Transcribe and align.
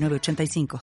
906985. 0.00 0.80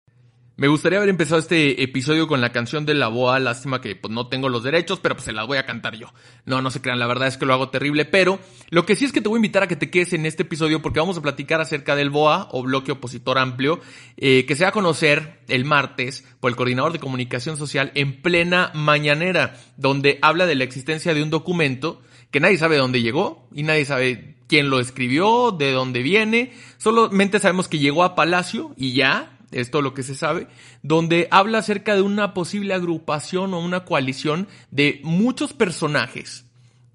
Me 0.54 0.68
gustaría 0.68 0.98
haber 0.98 1.08
empezado 1.08 1.40
este 1.40 1.82
episodio 1.82 2.28
con 2.28 2.42
la 2.42 2.52
canción 2.52 2.84
de 2.84 2.92
la 2.92 3.08
boa, 3.08 3.40
lástima 3.40 3.80
que 3.80 3.96
pues, 3.96 4.12
no 4.12 4.28
tengo 4.28 4.50
los 4.50 4.62
derechos, 4.62 5.00
pero 5.00 5.14
pues 5.14 5.24
se 5.24 5.32
las 5.32 5.46
voy 5.46 5.56
a 5.56 5.64
cantar 5.64 5.96
yo. 5.96 6.12
No, 6.44 6.60
no 6.60 6.70
se 6.70 6.82
crean, 6.82 6.98
la 6.98 7.06
verdad 7.06 7.26
es 7.26 7.38
que 7.38 7.46
lo 7.46 7.54
hago 7.54 7.70
terrible, 7.70 8.04
pero 8.04 8.38
lo 8.68 8.84
que 8.84 8.94
sí 8.94 9.06
es 9.06 9.12
que 9.12 9.22
te 9.22 9.30
voy 9.30 9.38
a 9.38 9.40
invitar 9.40 9.62
a 9.62 9.66
que 9.66 9.76
te 9.76 9.90
quedes 9.90 10.12
en 10.12 10.26
este 10.26 10.42
episodio 10.42 10.82
porque 10.82 11.00
vamos 11.00 11.16
a 11.16 11.22
platicar 11.22 11.62
acerca 11.62 11.96
del 11.96 12.10
BOA 12.10 12.48
o 12.52 12.62
bloque 12.62 12.92
opositor 12.92 13.38
amplio, 13.38 13.80
eh, 14.18 14.44
que 14.44 14.54
se 14.54 14.64
va 14.64 14.68
a 14.68 14.72
conocer 14.72 15.40
el 15.48 15.64
martes 15.64 16.24
por 16.38 16.50
el 16.50 16.56
coordinador 16.56 16.92
de 16.92 17.00
comunicación 17.00 17.56
social 17.56 17.90
en 17.94 18.20
plena 18.20 18.70
mañanera, 18.74 19.56
donde 19.78 20.18
habla 20.20 20.44
de 20.44 20.54
la 20.54 20.64
existencia 20.64 21.14
de 21.14 21.22
un 21.22 21.30
documento 21.30 22.02
que 22.30 22.40
nadie 22.40 22.58
sabe 22.58 22.76
dónde 22.76 23.00
llegó 23.00 23.48
y 23.54 23.62
nadie 23.62 23.86
sabe 23.86 24.36
quién 24.52 24.68
lo 24.68 24.80
escribió, 24.80 25.50
de 25.50 25.72
dónde 25.72 26.02
viene, 26.02 26.52
solamente 26.76 27.38
sabemos 27.38 27.68
que 27.68 27.78
llegó 27.78 28.04
a 28.04 28.14
Palacio 28.14 28.74
y 28.76 28.92
ya, 28.92 29.38
es 29.50 29.72
lo 29.72 29.94
que 29.94 30.02
se 30.02 30.14
sabe, 30.14 30.46
donde 30.82 31.26
habla 31.30 31.56
acerca 31.56 31.94
de 31.94 32.02
una 32.02 32.34
posible 32.34 32.74
agrupación 32.74 33.54
o 33.54 33.60
una 33.60 33.86
coalición 33.86 34.48
de 34.70 35.00
muchos 35.04 35.54
personajes, 35.54 36.44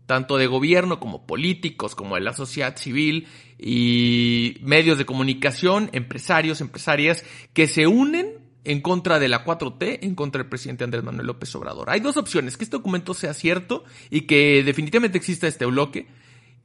tanto 0.05 0.37
de 0.37 0.45
gobierno 0.45 0.99
como 0.99 1.25
políticos, 1.25 1.95
como 1.95 2.13
de 2.13 2.21
la 2.21 2.33
sociedad 2.33 2.77
civil 2.77 3.25
y 3.57 4.57
medios 4.61 4.99
de 4.99 5.07
comunicación, 5.07 5.89
empresarios, 5.93 6.61
empresarias, 6.61 7.25
que 7.53 7.67
se 7.67 7.87
unen 7.87 8.35
en 8.65 8.81
contra 8.81 9.17
de 9.17 9.29
la 9.29 9.43
4T, 9.43 9.97
en 10.03 10.13
contra 10.13 10.43
del 10.43 10.49
presidente 10.49 10.83
Andrés 10.83 11.03
Manuel 11.03 11.25
López 11.25 11.55
Obrador. 11.55 11.89
Hay 11.89 12.01
dos 12.01 12.17
opciones, 12.17 12.55
que 12.55 12.65
este 12.65 12.77
documento 12.77 13.15
sea 13.15 13.33
cierto 13.33 13.83
y 14.11 14.27
que 14.27 14.61
definitivamente 14.63 15.17
exista 15.17 15.47
este 15.47 15.65
bloque, 15.65 16.05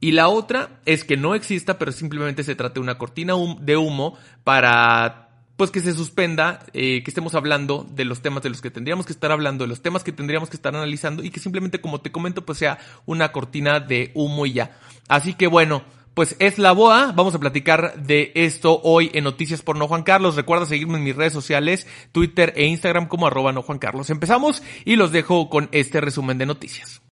y 0.02 0.10
la 0.10 0.28
otra 0.28 0.80
es 0.84 1.04
que 1.04 1.16
no 1.16 1.36
exista, 1.36 1.78
pero 1.78 1.92
simplemente 1.92 2.42
se 2.42 2.56
trate 2.56 2.74
de 2.74 2.80
una 2.80 2.98
cortina 2.98 3.34
de 3.60 3.76
humo 3.76 4.18
para 4.42 5.28
pues 5.56 5.70
que 5.70 5.78
se 5.78 5.92
suspenda, 5.92 6.66
eh, 6.72 7.04
que 7.04 7.10
estemos 7.12 7.36
hablando 7.36 7.86
de 7.88 8.04
los 8.04 8.20
temas 8.20 8.42
de 8.42 8.48
los 8.48 8.60
que 8.60 8.72
tendríamos 8.72 9.06
que 9.06 9.12
estar 9.12 9.30
hablando, 9.30 9.62
de 9.62 9.68
los 9.68 9.80
temas 9.80 10.02
que 10.02 10.10
tendríamos 10.10 10.50
que 10.50 10.56
estar 10.56 10.74
analizando 10.74 11.22
y 11.22 11.30
que 11.30 11.38
simplemente, 11.38 11.80
como 11.80 12.00
te 12.00 12.10
comento, 12.10 12.44
pues 12.44 12.58
sea 12.58 12.78
una 13.06 13.30
cortina 13.30 13.78
de 13.78 14.10
humo 14.14 14.44
y 14.44 14.54
ya. 14.54 14.76
Así 15.06 15.34
que 15.34 15.46
bueno, 15.46 15.84
pues 16.14 16.34
es 16.40 16.58
la 16.58 16.72
boa. 16.72 17.12
Vamos 17.14 17.36
a 17.36 17.38
platicar 17.38 17.94
de 17.94 18.32
esto 18.34 18.80
hoy 18.82 19.08
en 19.14 19.22
Noticias 19.22 19.62
por 19.62 19.76
No 19.76 19.86
Juan 19.86 20.02
Carlos. 20.02 20.34
Recuerda 20.34 20.66
seguirme 20.66 20.98
en 20.98 21.04
mis 21.04 21.14
redes 21.14 21.32
sociales, 21.32 21.86
Twitter 22.10 22.52
e 22.56 22.66
Instagram 22.66 23.06
como 23.06 23.28
arroba 23.28 23.52
no 23.52 23.62
Juan 23.62 23.78
Carlos. 23.78 24.10
Empezamos 24.10 24.64
y 24.84 24.96
los 24.96 25.12
dejo 25.12 25.48
con 25.48 25.68
este 25.70 26.00
resumen 26.00 26.38
de 26.38 26.46
noticias. 26.46 27.02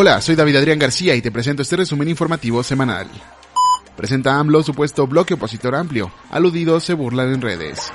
Hola, 0.00 0.20
soy 0.20 0.36
David 0.36 0.54
Adrián 0.54 0.78
García 0.78 1.16
y 1.16 1.20
te 1.20 1.32
presento 1.32 1.62
este 1.62 1.74
resumen 1.74 2.08
informativo 2.08 2.62
semanal. 2.62 3.08
Presenta 3.96 4.38
AMLO 4.38 4.62
supuesto 4.62 5.08
bloque 5.08 5.34
opositor 5.34 5.74
amplio. 5.74 6.12
Aludidos 6.30 6.84
se 6.84 6.94
burlan 6.94 7.34
en 7.34 7.40
redes. 7.40 7.92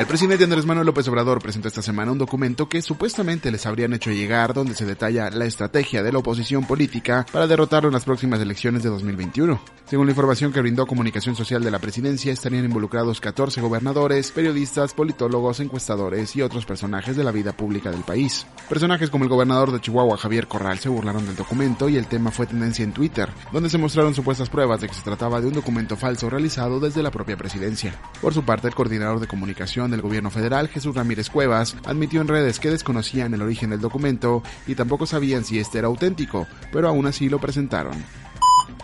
El 0.00 0.06
presidente 0.06 0.44
Andrés 0.44 0.64
Manuel 0.64 0.86
López 0.86 1.06
Obrador 1.08 1.42
presentó 1.42 1.68
esta 1.68 1.82
semana 1.82 2.10
un 2.10 2.16
documento 2.16 2.70
que 2.70 2.80
supuestamente 2.80 3.50
les 3.50 3.66
habrían 3.66 3.92
hecho 3.92 4.10
llegar 4.10 4.54
donde 4.54 4.74
se 4.74 4.86
detalla 4.86 5.28
la 5.28 5.44
estrategia 5.44 6.02
de 6.02 6.10
la 6.10 6.20
oposición 6.20 6.64
política 6.64 7.26
para 7.30 7.46
derrotarlo 7.46 7.90
en 7.90 7.92
las 7.92 8.06
próximas 8.06 8.40
elecciones 8.40 8.82
de 8.82 8.88
2021. 8.88 9.60
Según 9.84 10.06
la 10.06 10.12
información 10.12 10.54
que 10.54 10.60
brindó 10.62 10.86
Comunicación 10.86 11.36
Social 11.36 11.62
de 11.62 11.70
la 11.70 11.80
presidencia, 11.80 12.32
estarían 12.32 12.64
involucrados 12.64 13.20
14 13.20 13.60
gobernadores, 13.60 14.30
periodistas, 14.30 14.94
politólogos, 14.94 15.60
encuestadores 15.60 16.34
y 16.34 16.40
otros 16.40 16.64
personajes 16.64 17.14
de 17.14 17.24
la 17.24 17.32
vida 17.32 17.52
pública 17.52 17.90
del 17.90 18.00
país. 18.00 18.46
Personajes 18.70 19.10
como 19.10 19.24
el 19.24 19.30
gobernador 19.30 19.70
de 19.70 19.80
Chihuahua, 19.80 20.16
Javier 20.16 20.46
Corral, 20.46 20.78
se 20.78 20.88
burlaron 20.88 21.26
del 21.26 21.36
documento 21.36 21.90
y 21.90 21.98
el 21.98 22.06
tema 22.06 22.30
fue 22.30 22.46
tendencia 22.46 22.84
en 22.84 22.92
Twitter, 22.92 23.28
donde 23.52 23.68
se 23.68 23.76
mostraron 23.76 24.14
supuestas 24.14 24.48
pruebas 24.48 24.80
de 24.80 24.88
que 24.88 24.94
se 24.94 25.02
trataba 25.02 25.42
de 25.42 25.48
un 25.48 25.54
documento 25.54 25.94
falso 25.98 26.30
realizado 26.30 26.80
desde 26.80 27.02
la 27.02 27.10
propia 27.10 27.36
presidencia. 27.36 28.00
Por 28.22 28.32
su 28.32 28.44
parte, 28.44 28.68
el 28.68 28.74
coordinador 28.74 29.20
de 29.20 29.26
comunicación 29.26 29.89
del 29.90 30.02
gobierno 30.02 30.30
federal, 30.30 30.68
Jesús 30.68 30.94
Ramírez 30.94 31.30
Cuevas, 31.30 31.76
admitió 31.84 32.20
en 32.20 32.28
redes 32.28 32.60
que 32.60 32.70
desconocían 32.70 33.34
el 33.34 33.42
origen 33.42 33.70
del 33.70 33.80
documento 33.80 34.42
y 34.66 34.74
tampoco 34.74 35.06
sabían 35.06 35.44
si 35.44 35.58
este 35.58 35.78
era 35.78 35.88
auténtico, 35.88 36.46
pero 36.72 36.88
aún 36.88 37.06
así 37.06 37.28
lo 37.28 37.38
presentaron. 37.38 37.94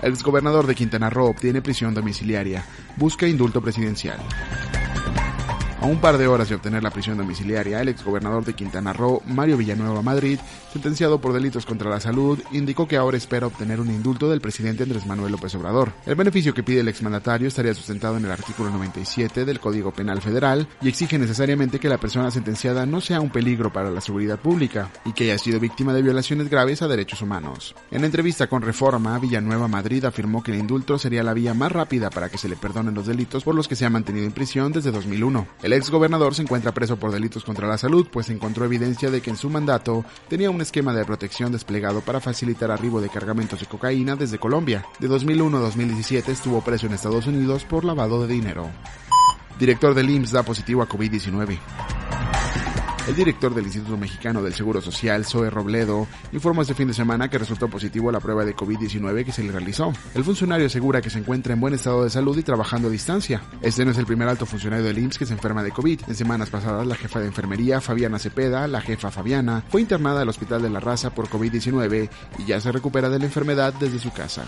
El 0.02 0.12
exgobernador 0.12 0.66
de 0.66 0.74
Quintana 0.74 1.10
Roo 1.10 1.30
obtiene 1.30 1.62
prisión 1.62 1.94
domiciliaria. 1.94 2.64
Busca 2.96 3.26
indulto 3.26 3.60
presidencial. 3.62 4.18
A 5.78 5.84
un 5.84 6.00
par 6.00 6.16
de 6.16 6.26
horas 6.26 6.48
de 6.48 6.54
obtener 6.54 6.82
la 6.82 6.90
prisión 6.90 7.18
domiciliaria, 7.18 7.82
el 7.82 7.88
exgobernador 7.88 8.44
de 8.44 8.54
Quintana 8.54 8.94
Roo, 8.94 9.20
Mario 9.26 9.58
Villanueva 9.58 10.00
Madrid, 10.00 10.38
sentenciado 10.72 11.20
por 11.20 11.34
delitos 11.34 11.66
contra 11.66 11.90
la 11.90 12.00
salud, 12.00 12.42
indicó 12.50 12.88
que 12.88 12.96
ahora 12.96 13.18
espera 13.18 13.46
obtener 13.46 13.78
un 13.80 13.90
indulto 13.90 14.28
del 14.30 14.40
presidente 14.40 14.84
Andrés 14.84 15.06
Manuel 15.06 15.32
López 15.32 15.54
Obrador. 15.54 15.92
El 16.06 16.14
beneficio 16.14 16.54
que 16.54 16.62
pide 16.62 16.80
el 16.80 16.88
exmandatario 16.88 17.48
estaría 17.48 17.74
sustentado 17.74 18.16
en 18.16 18.24
el 18.24 18.30
artículo 18.30 18.70
97 18.70 19.44
del 19.44 19.60
Código 19.60 19.92
Penal 19.92 20.22
Federal 20.22 20.66
y 20.80 20.88
exige 20.88 21.18
necesariamente 21.18 21.78
que 21.78 21.90
la 21.90 21.98
persona 21.98 22.30
sentenciada 22.30 22.86
no 22.86 23.02
sea 23.02 23.20
un 23.20 23.30
peligro 23.30 23.70
para 23.70 23.90
la 23.90 24.00
seguridad 24.00 24.40
pública 24.40 24.90
y 25.04 25.12
que 25.12 25.24
haya 25.24 25.38
sido 25.38 25.60
víctima 25.60 25.92
de 25.92 26.02
violaciones 26.02 26.48
graves 26.48 26.80
a 26.80 26.88
derechos 26.88 27.20
humanos. 27.20 27.74
En 27.90 28.02
entrevista 28.02 28.46
con 28.46 28.62
Reforma, 28.62 29.18
Villanueva 29.18 29.68
Madrid 29.68 30.06
afirmó 30.06 30.42
que 30.42 30.52
el 30.52 30.58
indulto 30.58 30.98
sería 30.98 31.22
la 31.22 31.34
vía 31.34 31.52
más 31.52 31.70
rápida 31.70 32.08
para 32.08 32.30
que 32.30 32.38
se 32.38 32.48
le 32.48 32.56
perdonen 32.56 32.94
los 32.94 33.06
delitos 33.06 33.44
por 33.44 33.54
los 33.54 33.68
que 33.68 33.76
se 33.76 33.84
ha 33.84 33.90
mantenido 33.90 34.24
en 34.24 34.32
prisión 34.32 34.72
desde 34.72 34.90
2001. 34.90 35.46
El 35.66 35.72
ex 35.72 35.90
gobernador 35.90 36.32
se 36.32 36.42
encuentra 36.42 36.72
preso 36.72 36.96
por 36.96 37.10
delitos 37.10 37.42
contra 37.42 37.66
la 37.66 37.76
salud, 37.76 38.06
pues 38.12 38.30
encontró 38.30 38.64
evidencia 38.64 39.10
de 39.10 39.20
que 39.20 39.30
en 39.30 39.36
su 39.36 39.50
mandato 39.50 40.04
tenía 40.28 40.48
un 40.48 40.60
esquema 40.60 40.94
de 40.94 41.04
protección 41.04 41.50
desplegado 41.50 42.02
para 42.02 42.20
facilitar 42.20 42.70
arribo 42.70 43.00
de 43.00 43.08
cargamentos 43.08 43.58
de 43.58 43.66
cocaína 43.66 44.14
desde 44.14 44.38
Colombia. 44.38 44.86
De 45.00 45.08
2001 45.08 45.56
a 45.56 45.60
2017 45.62 46.30
estuvo 46.30 46.60
preso 46.60 46.86
en 46.86 46.92
Estados 46.92 47.26
Unidos 47.26 47.64
por 47.64 47.84
lavado 47.84 48.24
de 48.24 48.32
dinero. 48.32 48.70
Director 49.58 49.92
del 49.92 50.08
IMSS 50.08 50.30
da 50.30 50.44
positivo 50.44 50.82
a 50.82 50.88
COVID-19. 50.88 51.58
El 53.06 53.14
director 53.14 53.54
del 53.54 53.66
Instituto 53.66 53.96
Mexicano 53.96 54.42
del 54.42 54.52
Seguro 54.52 54.80
Social, 54.80 55.24
Zoe 55.24 55.48
Robledo, 55.48 56.08
informó 56.32 56.62
este 56.62 56.74
fin 56.74 56.88
de 56.88 56.94
semana 56.94 57.30
que 57.30 57.38
resultó 57.38 57.68
positivo 57.68 58.10
la 58.10 58.18
prueba 58.18 58.44
de 58.44 58.56
COVID-19 58.56 59.24
que 59.24 59.30
se 59.30 59.44
le 59.44 59.52
realizó. 59.52 59.92
El 60.14 60.24
funcionario 60.24 60.66
asegura 60.66 61.00
que 61.00 61.08
se 61.08 61.20
encuentra 61.20 61.52
en 61.52 61.60
buen 61.60 61.72
estado 61.72 62.02
de 62.02 62.10
salud 62.10 62.36
y 62.36 62.42
trabajando 62.42 62.88
a 62.88 62.90
distancia. 62.90 63.42
Este 63.62 63.84
no 63.84 63.92
es 63.92 63.98
el 63.98 64.06
primer 64.06 64.26
alto 64.26 64.44
funcionario 64.44 64.84
del 64.84 64.98
IMSS 64.98 65.18
que 65.18 65.26
se 65.26 65.34
enferma 65.34 65.62
de 65.62 65.70
COVID. 65.70 66.00
En 66.08 66.14
semanas 66.16 66.50
pasadas, 66.50 66.84
la 66.84 66.96
jefa 66.96 67.20
de 67.20 67.26
enfermería, 67.26 67.80
Fabiana 67.80 68.18
Cepeda, 68.18 68.66
la 68.66 68.80
jefa 68.80 69.12
Fabiana, 69.12 69.62
fue 69.68 69.82
internada 69.82 70.22
al 70.22 70.28
Hospital 70.28 70.62
de 70.62 70.70
la 70.70 70.80
Raza 70.80 71.10
por 71.10 71.28
COVID-19 71.28 72.10
y 72.40 72.44
ya 72.44 72.60
se 72.60 72.72
recupera 72.72 73.08
de 73.08 73.20
la 73.20 73.26
enfermedad 73.26 73.72
desde 73.78 74.00
su 74.00 74.10
casa. 74.10 74.42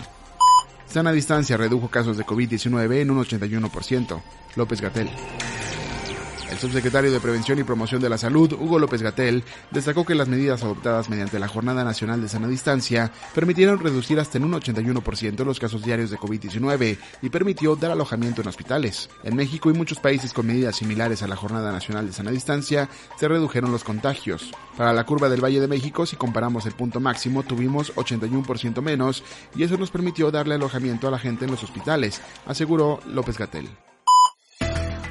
Sana 0.85 1.13
Distancia 1.13 1.55
redujo 1.55 1.87
casos 1.87 2.17
de 2.17 2.25
COVID-19 2.25 2.95
en 2.95 3.11
un 3.11 3.23
81%. 3.23 4.21
López 4.57 4.81
Gatel. 4.81 5.09
El 6.49 6.57
subsecretario 6.57 7.11
de 7.11 7.19
Prevención 7.19 7.59
y 7.59 7.63
Promoción 7.63 8.01
de 8.01 8.09
la 8.09 8.17
Salud, 8.17 8.53
Hugo 8.53 8.79
López 8.79 9.03
Gatel, 9.03 9.43
destacó 9.69 10.03
que 10.03 10.15
las 10.15 10.27
medidas 10.27 10.63
adoptadas 10.63 11.07
mediante 11.07 11.37
la 11.37 11.47
Jornada 11.47 11.83
Nacional 11.83 12.21
de 12.21 12.27
Sana 12.27 12.47
Distancia 12.47 13.11
permitieron 13.35 13.79
reducir 13.79 14.19
hasta 14.19 14.39
en 14.39 14.45
un 14.45 14.53
81% 14.53 15.45
los 15.45 15.59
casos 15.59 15.83
diarios 15.83 16.09
de 16.09 16.17
COVID-19 16.17 16.97
y 17.21 17.29
permitió 17.29 17.75
dar 17.75 17.91
alojamiento 17.91 18.41
en 18.41 18.47
hospitales. 18.47 19.09
En 19.23 19.35
México 19.35 19.69
y 19.69 19.73
muchos 19.73 19.99
países 19.99 20.33
con 20.33 20.47
medidas 20.47 20.77
similares 20.77 21.21
a 21.21 21.27
la 21.27 21.35
Jornada 21.35 21.71
Nacional 21.71 22.07
de 22.07 22.13
Sana 22.13 22.31
Distancia 22.31 22.89
se 23.19 23.27
redujeron 23.27 23.71
los 23.71 23.83
contagios. 23.83 24.51
Para 24.75 24.91
la 24.91 25.05
curva 25.05 25.29
del 25.29 25.43
Valle 25.43 25.61
de 25.61 25.67
México, 25.67 26.07
si 26.07 26.15
comparamos 26.15 26.65
el 26.65 26.73
punto 26.73 26.99
máximo, 26.99 27.43
tuvimos 27.43 27.93
81% 27.95 28.81
menos 28.81 29.23
y 29.55 29.63
eso 29.63 29.77
nos 29.77 29.91
permitió 29.91 30.31
darle 30.31 30.55
alojamiento 30.55 31.07
a 31.07 31.11
la 31.11 31.19
gente 31.19 31.45
en 31.45 31.51
los 31.51 31.63
hospitales, 31.63 32.21
aseguró 32.47 32.99
López 33.05 33.37
Gatel. 33.37 33.69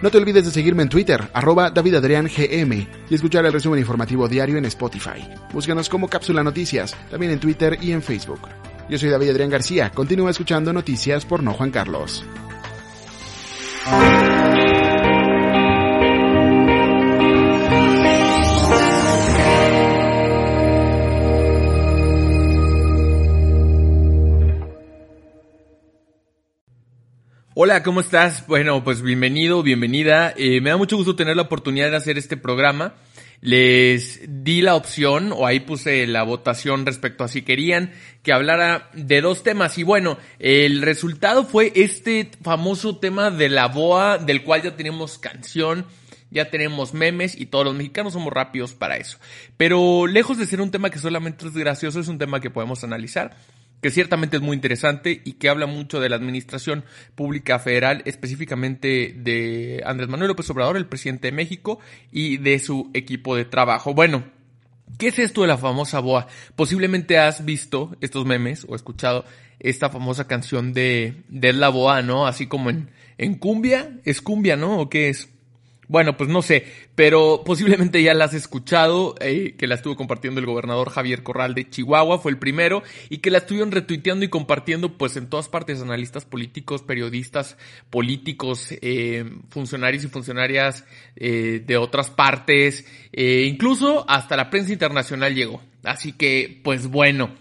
No 0.00 0.10
te 0.10 0.18
olvides 0.18 0.44
de 0.44 0.52
seguirme 0.52 0.84
en 0.84 0.88
Twitter, 0.88 1.28
arroba 1.32 1.70
DavidAdriánGM, 1.70 2.72
y 3.10 3.14
escuchar 3.14 3.44
el 3.46 3.52
resumen 3.52 3.80
informativo 3.80 4.28
diario 4.28 4.56
en 4.56 4.64
Spotify. 4.66 5.28
Búscanos 5.52 5.88
como 5.88 6.08
Cápsula 6.08 6.44
Noticias, 6.44 6.94
también 7.10 7.32
en 7.32 7.40
Twitter 7.40 7.76
y 7.82 7.90
en 7.90 8.00
Facebook. 8.00 8.42
Yo 8.88 8.96
soy 8.96 9.10
David 9.10 9.30
Adrián 9.30 9.50
García, 9.50 9.90
continúa 9.90 10.30
escuchando 10.30 10.72
noticias 10.72 11.26
por 11.26 11.42
No 11.42 11.52
Juan 11.52 11.72
Carlos. 11.72 12.24
Hola, 27.60 27.82
¿cómo 27.82 27.98
estás? 27.98 28.46
Bueno, 28.46 28.84
pues 28.84 29.02
bienvenido, 29.02 29.64
bienvenida. 29.64 30.32
Eh, 30.36 30.60
me 30.60 30.70
da 30.70 30.76
mucho 30.76 30.96
gusto 30.96 31.16
tener 31.16 31.34
la 31.34 31.42
oportunidad 31.42 31.90
de 31.90 31.96
hacer 31.96 32.16
este 32.16 32.36
programa. 32.36 32.94
Les 33.40 34.20
di 34.28 34.62
la 34.62 34.76
opción, 34.76 35.32
o 35.32 35.44
ahí 35.44 35.58
puse 35.58 36.06
la 36.06 36.22
votación 36.22 36.86
respecto 36.86 37.24
a 37.24 37.28
si 37.28 37.42
querían 37.42 37.90
que 38.22 38.32
hablara 38.32 38.90
de 38.94 39.20
dos 39.20 39.42
temas. 39.42 39.76
Y 39.76 39.82
bueno, 39.82 40.18
el 40.38 40.82
resultado 40.82 41.44
fue 41.44 41.72
este 41.74 42.30
famoso 42.44 42.98
tema 42.98 43.32
de 43.32 43.48
la 43.48 43.66
BOA, 43.66 44.18
del 44.18 44.44
cual 44.44 44.62
ya 44.62 44.76
tenemos 44.76 45.18
canción, 45.18 45.84
ya 46.30 46.50
tenemos 46.50 46.94
memes 46.94 47.36
y 47.36 47.46
todos 47.46 47.64
los 47.64 47.74
mexicanos 47.74 48.12
somos 48.12 48.32
rápidos 48.32 48.74
para 48.74 48.98
eso. 48.98 49.18
Pero 49.56 50.06
lejos 50.06 50.38
de 50.38 50.46
ser 50.46 50.60
un 50.60 50.70
tema 50.70 50.90
que 50.90 51.00
solamente 51.00 51.44
es 51.48 51.54
gracioso, 51.54 51.98
es 51.98 52.06
un 52.06 52.18
tema 52.18 52.40
que 52.40 52.50
podemos 52.50 52.84
analizar 52.84 53.36
que 53.80 53.90
ciertamente 53.90 54.36
es 54.36 54.42
muy 54.42 54.54
interesante 54.54 55.22
y 55.24 55.34
que 55.34 55.48
habla 55.48 55.66
mucho 55.66 56.00
de 56.00 56.08
la 56.08 56.16
administración 56.16 56.84
pública 57.14 57.58
federal, 57.58 58.02
específicamente 58.06 59.14
de 59.16 59.82
Andrés 59.86 60.08
Manuel 60.08 60.28
López 60.28 60.50
Obrador, 60.50 60.76
el 60.76 60.86
presidente 60.86 61.28
de 61.28 61.32
México, 61.32 61.78
y 62.10 62.38
de 62.38 62.58
su 62.58 62.90
equipo 62.94 63.36
de 63.36 63.44
trabajo. 63.44 63.94
Bueno, 63.94 64.24
¿qué 64.98 65.08
es 65.08 65.18
esto 65.18 65.42
de 65.42 65.48
la 65.48 65.58
famosa 65.58 66.00
BOA? 66.00 66.26
Posiblemente 66.56 67.18
has 67.18 67.44
visto 67.44 67.96
estos 68.00 68.26
memes 68.26 68.66
o 68.68 68.74
escuchado 68.74 69.24
esta 69.60 69.90
famosa 69.90 70.26
canción 70.26 70.72
de, 70.72 71.22
de 71.28 71.52
la 71.52 71.68
BOA, 71.68 72.02
¿no? 72.02 72.26
Así 72.26 72.46
como 72.46 72.70
en, 72.70 72.90
en 73.16 73.34
cumbia, 73.34 73.98
es 74.04 74.20
cumbia, 74.22 74.56
¿no? 74.56 74.78
¿O 74.78 74.88
qué 74.88 75.08
es? 75.08 75.28
Bueno, 75.88 76.18
pues 76.18 76.28
no 76.28 76.42
sé, 76.42 76.66
pero 76.94 77.42
posiblemente 77.46 78.02
ya 78.02 78.12
la 78.12 78.26
has 78.26 78.34
escuchado, 78.34 79.14
eh, 79.20 79.54
que 79.56 79.66
la 79.66 79.74
estuvo 79.74 79.96
compartiendo 79.96 80.38
el 80.38 80.44
gobernador 80.44 80.90
Javier 80.90 81.22
Corral 81.22 81.54
de 81.54 81.68
Chihuahua, 81.68 82.18
fue 82.18 82.30
el 82.30 82.38
primero, 82.38 82.82
y 83.08 83.18
que 83.18 83.30
la 83.30 83.38
estuvieron 83.38 83.72
retuiteando 83.72 84.22
y 84.22 84.28
compartiendo 84.28 84.98
pues 84.98 85.16
en 85.16 85.30
todas 85.30 85.48
partes, 85.48 85.80
analistas 85.80 86.26
políticos, 86.26 86.82
periodistas 86.82 87.56
políticos, 87.88 88.68
eh, 88.82 89.24
funcionarios 89.48 90.04
y 90.04 90.08
funcionarias 90.08 90.84
eh, 91.16 91.64
de 91.66 91.76
otras 91.78 92.10
partes, 92.10 92.84
incluso 93.12 94.04
hasta 94.10 94.36
la 94.36 94.50
prensa 94.50 94.74
internacional 94.74 95.34
llegó. 95.34 95.62
Así 95.84 96.12
que, 96.12 96.60
pues 96.62 96.86
bueno. 96.86 97.34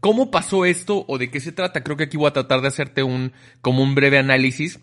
¿Cómo 0.00 0.30
pasó 0.30 0.64
esto 0.64 1.04
o 1.08 1.18
de 1.18 1.30
qué 1.30 1.40
se 1.40 1.52
trata? 1.52 1.82
Creo 1.82 1.94
que 1.98 2.04
aquí 2.04 2.16
voy 2.16 2.28
a 2.28 2.32
tratar 2.32 2.62
de 2.62 2.68
hacerte 2.68 3.02
un, 3.02 3.32
como 3.60 3.82
un 3.82 3.94
breve 3.94 4.16
análisis 4.16 4.80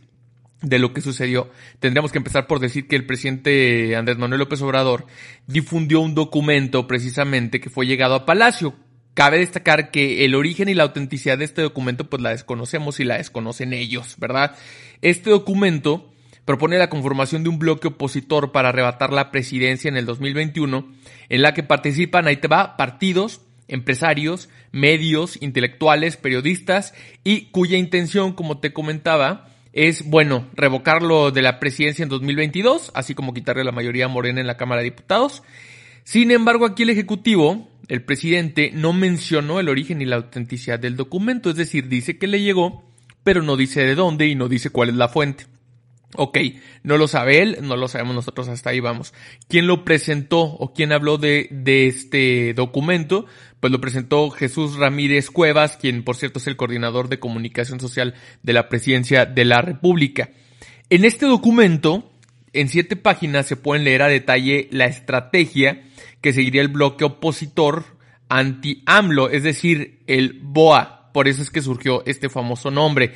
de 0.61 0.79
lo 0.79 0.93
que 0.93 1.01
sucedió, 1.01 1.51
tendríamos 1.79 2.11
que 2.11 2.17
empezar 2.17 2.47
por 2.47 2.59
decir 2.59 2.87
que 2.87 2.95
el 2.95 3.05
presidente 3.05 3.95
Andrés 3.95 4.17
Manuel 4.17 4.39
López 4.39 4.61
Obrador 4.61 5.05
difundió 5.45 5.99
un 6.01 6.15
documento 6.15 6.87
precisamente 6.87 7.59
que 7.59 7.69
fue 7.69 7.85
llegado 7.85 8.15
a 8.15 8.25
Palacio. 8.25 8.75
Cabe 9.13 9.39
destacar 9.39 9.91
que 9.91 10.25
el 10.25 10.35
origen 10.35 10.69
y 10.69 10.73
la 10.73 10.83
autenticidad 10.83 11.37
de 11.37 11.45
este 11.45 11.61
documento 11.61 12.09
pues 12.09 12.21
la 12.21 12.31
desconocemos 12.31 12.99
y 12.99 13.03
la 13.03 13.17
desconocen 13.17 13.73
ellos, 13.73 14.15
¿verdad? 14.19 14.55
Este 15.01 15.29
documento 15.29 16.11
propone 16.45 16.77
la 16.77 16.89
conformación 16.89 17.43
de 17.43 17.49
un 17.49 17.59
bloque 17.59 17.89
opositor 17.89 18.51
para 18.51 18.69
arrebatar 18.69 19.11
la 19.11 19.31
presidencia 19.31 19.89
en 19.89 19.97
el 19.97 20.05
2021, 20.05 20.87
en 21.29 21.41
la 21.41 21.53
que 21.53 21.61
participan, 21.61 22.27
ahí 22.27 22.37
te 22.37 22.47
va, 22.47 22.77
partidos, 22.77 23.41
empresarios, 23.67 24.49
medios, 24.71 25.41
intelectuales, 25.41 26.15
periodistas 26.15 26.93
y 27.23 27.47
cuya 27.47 27.77
intención, 27.77 28.33
como 28.33 28.59
te 28.59 28.71
comentaba, 28.71 29.49
es, 29.77 30.09
bueno, 30.09 30.47
revocarlo 30.55 31.29
de 31.29 31.43
la 31.43 31.59
presidencia 31.59 32.01
en 32.01 32.09
2022, 32.09 32.91
así 32.95 33.13
como 33.13 33.31
quitarle 33.31 33.63
la 33.63 33.71
mayoría 33.71 34.07
morena 34.07 34.41
en 34.41 34.47
la 34.47 34.57
Cámara 34.57 34.81
de 34.81 34.85
Diputados. 34.85 35.43
Sin 36.03 36.31
embargo, 36.31 36.65
aquí 36.65 36.81
el 36.81 36.89
Ejecutivo, 36.89 37.69
el 37.87 38.01
presidente, 38.01 38.71
no 38.73 38.91
mencionó 38.91 39.59
el 39.59 39.69
origen 39.69 40.01
y 40.01 40.05
la 40.05 40.15
autenticidad 40.15 40.79
del 40.79 40.95
documento, 40.95 41.51
es 41.51 41.57
decir, 41.57 41.89
dice 41.89 42.17
que 42.17 42.25
le 42.25 42.41
llegó, 42.41 42.89
pero 43.23 43.43
no 43.43 43.55
dice 43.55 43.83
de 43.83 43.93
dónde 43.93 44.25
y 44.25 44.33
no 44.33 44.49
dice 44.49 44.71
cuál 44.71 44.89
es 44.89 44.95
la 44.95 45.09
fuente. 45.09 45.45
Ok, 46.15 46.37
no 46.83 46.97
lo 46.97 47.07
sabe 47.07 47.41
él, 47.41 47.57
no 47.61 47.75
lo 47.75 47.89
sabemos 47.89 48.15
nosotros, 48.15 48.47
hasta 48.47 48.69
ahí 48.69 48.79
vamos. 48.79 49.13
¿Quién 49.49 49.67
lo 49.67 49.83
presentó 49.83 50.39
o 50.39 50.73
quién 50.73 50.93
habló 50.93 51.17
de, 51.17 51.49
de 51.51 51.87
este 51.87 52.53
documento? 52.53 53.25
Pues 53.59 53.71
lo 53.71 53.81
presentó 53.81 54.29
Jesús 54.29 54.77
Ramírez 54.77 55.29
Cuevas, 55.29 55.75
quien 55.75 56.03
por 56.03 56.15
cierto 56.15 56.39
es 56.39 56.47
el 56.47 56.55
coordinador 56.55 57.09
de 57.09 57.19
comunicación 57.19 57.81
social 57.81 58.13
de 58.41 58.53
la 58.53 58.69
presidencia 58.69 59.25
de 59.25 59.43
la 59.43 59.61
República. 59.61 60.29
En 60.89 61.03
este 61.03 61.25
documento, 61.25 62.09
en 62.53 62.69
siete 62.69 62.95
páginas 62.95 63.45
se 63.45 63.57
pueden 63.57 63.83
leer 63.83 64.01
a 64.01 64.07
detalle 64.07 64.69
la 64.71 64.85
estrategia 64.85 65.83
que 66.21 66.31
seguiría 66.31 66.61
el 66.61 66.69
bloque 66.69 67.03
opositor 67.03 67.83
anti-AMLO, 68.29 69.29
es 69.29 69.43
decir, 69.43 69.99
el 70.07 70.39
BOA. 70.41 71.11
Por 71.11 71.27
eso 71.27 71.41
es 71.41 71.51
que 71.51 71.61
surgió 71.61 72.03
este 72.05 72.29
famoso 72.29 72.71
nombre 72.71 73.13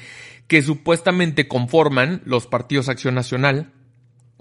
que 0.52 0.62
supuestamente 0.62 1.48
conforman 1.48 2.22
los 2.26 2.46
partidos 2.46 2.90
Acción 2.90 3.16
Nacional, 3.16 3.72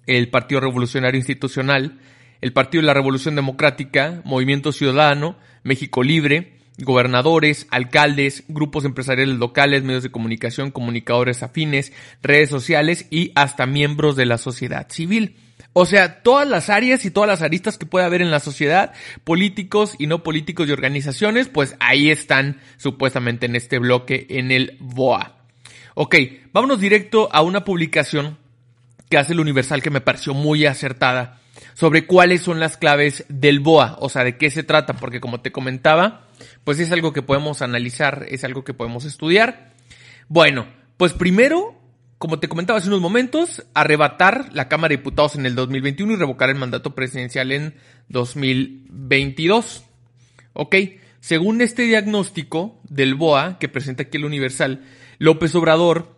el 0.08 0.28
Partido 0.28 0.60
Revolucionario 0.60 1.16
Institucional, 1.16 2.00
el 2.40 2.52
Partido 2.52 2.80
de 2.80 2.88
la 2.88 2.94
Revolución 2.94 3.36
Democrática, 3.36 4.20
Movimiento 4.24 4.72
Ciudadano, 4.72 5.38
México 5.62 6.02
Libre, 6.02 6.58
gobernadores, 6.78 7.68
alcaldes, 7.70 8.42
grupos 8.48 8.84
empresariales 8.84 9.36
locales, 9.36 9.84
medios 9.84 10.02
de 10.02 10.10
comunicación, 10.10 10.72
comunicadores 10.72 11.44
afines, 11.44 11.92
redes 12.24 12.50
sociales 12.50 13.06
y 13.10 13.30
hasta 13.36 13.66
miembros 13.66 14.16
de 14.16 14.26
la 14.26 14.38
sociedad 14.38 14.88
civil. 14.90 15.36
O 15.74 15.86
sea, 15.86 16.22
todas 16.24 16.48
las 16.48 16.70
áreas 16.70 17.04
y 17.04 17.12
todas 17.12 17.28
las 17.28 17.42
aristas 17.42 17.78
que 17.78 17.86
puede 17.86 18.04
haber 18.04 18.20
en 18.20 18.32
la 18.32 18.40
sociedad, 18.40 18.94
políticos 19.22 19.94
y 19.96 20.08
no 20.08 20.24
políticos 20.24 20.68
y 20.68 20.72
organizaciones, 20.72 21.46
pues 21.48 21.76
ahí 21.78 22.10
están 22.10 22.58
supuestamente 22.78 23.46
en 23.46 23.54
este 23.54 23.78
bloque 23.78 24.26
en 24.28 24.50
el 24.50 24.76
BOA. 24.80 25.36
Ok, 25.94 26.16
vámonos 26.52 26.80
directo 26.80 27.28
a 27.32 27.42
una 27.42 27.64
publicación 27.64 28.38
que 29.08 29.18
hace 29.18 29.32
el 29.32 29.40
Universal 29.40 29.82
que 29.82 29.90
me 29.90 30.00
pareció 30.00 30.34
muy 30.34 30.66
acertada 30.66 31.40
sobre 31.74 32.06
cuáles 32.06 32.42
son 32.42 32.60
las 32.60 32.76
claves 32.76 33.24
del 33.28 33.60
BOA, 33.60 33.96
o 34.00 34.08
sea, 34.08 34.24
de 34.24 34.36
qué 34.36 34.50
se 34.50 34.62
trata, 34.62 34.94
porque 34.94 35.20
como 35.20 35.40
te 35.40 35.52
comentaba, 35.52 36.28
pues 36.64 36.78
es 36.78 36.92
algo 36.92 37.12
que 37.12 37.22
podemos 37.22 37.62
analizar, 37.62 38.26
es 38.28 38.44
algo 38.44 38.64
que 38.64 38.74
podemos 38.74 39.04
estudiar. 39.04 39.72
Bueno, 40.28 40.68
pues 40.96 41.12
primero, 41.12 41.74
como 42.18 42.38
te 42.38 42.48
comentaba 42.48 42.78
hace 42.78 42.88
unos 42.88 43.00
momentos, 43.00 43.64
arrebatar 43.74 44.50
la 44.52 44.68
Cámara 44.68 44.90
de 44.92 44.98
Diputados 44.98 45.34
en 45.34 45.46
el 45.46 45.54
2021 45.54 46.12
y 46.12 46.16
revocar 46.16 46.50
el 46.50 46.56
mandato 46.56 46.94
presidencial 46.94 47.50
en 47.50 47.74
2022. 48.08 49.84
Ok, 50.52 50.76
según 51.20 51.60
este 51.62 51.82
diagnóstico 51.82 52.80
del 52.84 53.14
BOA 53.14 53.58
que 53.58 53.68
presenta 53.68 54.04
aquí 54.04 54.18
el 54.18 54.24
Universal, 54.24 54.84
López 55.20 55.54
Obrador 55.54 56.16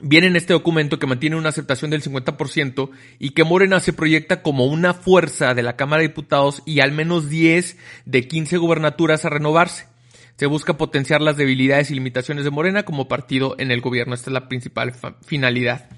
viene 0.00 0.28
en 0.28 0.34
este 0.34 0.54
documento 0.54 0.98
que 0.98 1.06
mantiene 1.06 1.36
una 1.36 1.50
aceptación 1.50 1.90
del 1.90 2.02
50% 2.02 2.90
y 3.18 3.30
que 3.30 3.44
Morena 3.44 3.80
se 3.80 3.92
proyecta 3.92 4.40
como 4.40 4.64
una 4.64 4.94
fuerza 4.94 5.52
de 5.52 5.62
la 5.62 5.76
Cámara 5.76 6.00
de 6.00 6.08
Diputados 6.08 6.62
y 6.64 6.80
al 6.80 6.90
menos 6.90 7.28
10 7.28 7.76
de 8.06 8.26
15 8.26 8.56
gubernaturas 8.56 9.26
a 9.26 9.28
renovarse. 9.28 9.88
Se 10.36 10.46
busca 10.46 10.78
potenciar 10.78 11.20
las 11.20 11.36
debilidades 11.36 11.90
y 11.90 11.94
limitaciones 11.94 12.44
de 12.44 12.50
Morena 12.50 12.84
como 12.84 13.08
partido 13.08 13.56
en 13.58 13.70
el 13.70 13.82
gobierno. 13.82 14.14
Esta 14.14 14.30
es 14.30 14.34
la 14.34 14.48
principal 14.48 14.94
finalidad. 15.20 15.90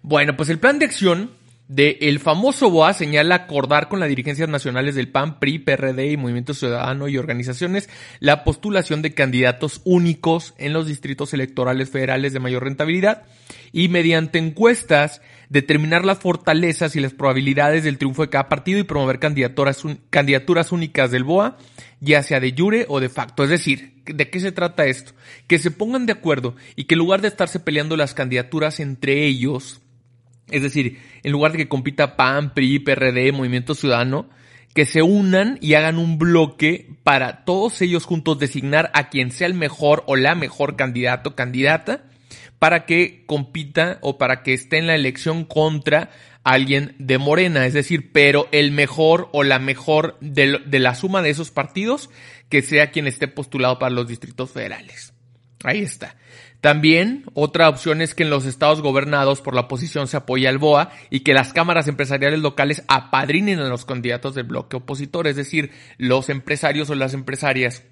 Bueno, 0.00 0.34
pues 0.34 0.48
el 0.48 0.58
plan 0.58 0.78
de 0.78 0.86
acción 0.86 1.32
de 1.74 1.96
el 2.02 2.18
famoso 2.18 2.68
BOA 2.68 2.92
señala 2.92 3.34
acordar 3.34 3.88
con 3.88 3.98
las 3.98 4.10
dirigencias 4.10 4.46
nacionales 4.46 4.94
del 4.94 5.08
PAN, 5.08 5.38
PRI, 5.40 5.58
PRD 5.58 6.12
y 6.12 6.16
Movimiento 6.18 6.52
Ciudadano 6.52 7.08
y 7.08 7.16
organizaciones 7.16 7.88
la 8.20 8.44
postulación 8.44 9.00
de 9.00 9.14
candidatos 9.14 9.80
únicos 9.84 10.52
en 10.58 10.74
los 10.74 10.86
distritos 10.86 11.32
electorales 11.32 11.88
federales 11.88 12.34
de 12.34 12.40
mayor 12.40 12.64
rentabilidad 12.64 13.22
y 13.72 13.88
mediante 13.88 14.38
encuestas 14.38 15.22
determinar 15.48 16.04
las 16.04 16.18
fortalezas 16.18 16.94
y 16.94 17.00
las 17.00 17.14
probabilidades 17.14 17.84
del 17.84 17.96
triunfo 17.96 18.20
de 18.20 18.28
cada 18.28 18.50
partido 18.50 18.78
y 18.78 18.84
promover 18.84 19.18
candidaturas, 19.18 19.82
candidaturas 20.10 20.72
únicas 20.72 21.10
del 21.10 21.24
BOA, 21.24 21.56
ya 22.00 22.22
sea 22.22 22.38
de 22.38 22.54
jure 22.54 22.84
o 22.90 23.00
de 23.00 23.08
facto. 23.08 23.44
Es 23.44 23.48
decir, 23.48 23.94
¿de 24.04 24.28
qué 24.28 24.40
se 24.40 24.52
trata 24.52 24.84
esto? 24.84 25.12
Que 25.46 25.58
se 25.58 25.70
pongan 25.70 26.04
de 26.04 26.12
acuerdo 26.12 26.54
y 26.76 26.84
que 26.84 26.96
en 26.96 26.98
lugar 26.98 27.22
de 27.22 27.28
estarse 27.28 27.60
peleando 27.60 27.96
las 27.96 28.12
candidaturas 28.12 28.78
entre 28.78 29.24
ellos, 29.24 29.80
es 30.52 30.62
decir, 30.62 31.00
en 31.22 31.32
lugar 31.32 31.52
de 31.52 31.58
que 31.58 31.68
compita 31.68 32.16
PAN, 32.16 32.54
PRI, 32.54 32.78
PRD, 32.78 33.32
Movimiento 33.32 33.74
Ciudadano, 33.74 34.28
que 34.74 34.86
se 34.86 35.02
unan 35.02 35.58
y 35.60 35.74
hagan 35.74 35.98
un 35.98 36.18
bloque 36.18 36.88
para 37.02 37.44
todos 37.44 37.80
ellos 37.82 38.04
juntos 38.04 38.38
designar 38.38 38.90
a 38.94 39.08
quien 39.10 39.30
sea 39.30 39.46
el 39.46 39.54
mejor 39.54 40.02
o 40.06 40.16
la 40.16 40.34
mejor 40.34 40.76
candidato, 40.76 41.34
candidata, 41.34 42.04
para 42.58 42.86
que 42.86 43.24
compita 43.26 43.98
o 44.02 44.18
para 44.18 44.42
que 44.42 44.54
esté 44.54 44.78
en 44.78 44.86
la 44.86 44.94
elección 44.94 45.44
contra 45.44 46.10
alguien 46.44 46.94
de 46.98 47.18
Morena, 47.18 47.66
es 47.66 47.74
decir, 47.74 48.12
pero 48.12 48.48
el 48.52 48.72
mejor 48.72 49.28
o 49.32 49.42
la 49.42 49.58
mejor 49.58 50.16
de, 50.20 50.60
de 50.64 50.78
la 50.78 50.94
suma 50.94 51.22
de 51.22 51.30
esos 51.30 51.50
partidos, 51.50 52.10
que 52.48 52.62
sea 52.62 52.90
quien 52.90 53.06
esté 53.06 53.28
postulado 53.28 53.78
para 53.78 53.94
los 53.94 54.08
distritos 54.08 54.50
federales. 54.50 55.12
Ahí 55.64 55.80
está. 55.80 56.16
También 56.62 57.24
otra 57.34 57.68
opción 57.68 58.00
es 58.02 58.14
que 58.14 58.22
en 58.22 58.30
los 58.30 58.46
estados 58.46 58.82
gobernados 58.82 59.40
por 59.40 59.52
la 59.52 59.62
oposición 59.62 60.06
se 60.06 60.16
apoye 60.16 60.46
al 60.46 60.58
BOA 60.58 60.92
y 61.10 61.20
que 61.20 61.34
las 61.34 61.52
cámaras 61.52 61.88
empresariales 61.88 62.38
locales 62.38 62.84
apadrinen 62.86 63.58
a 63.58 63.68
los 63.68 63.84
candidatos 63.84 64.36
del 64.36 64.44
bloque 64.44 64.76
opositor, 64.76 65.26
es 65.26 65.34
decir, 65.34 65.72
los 65.98 66.28
empresarios 66.28 66.88
o 66.88 66.94
las 66.94 67.14
empresarias 67.14 67.82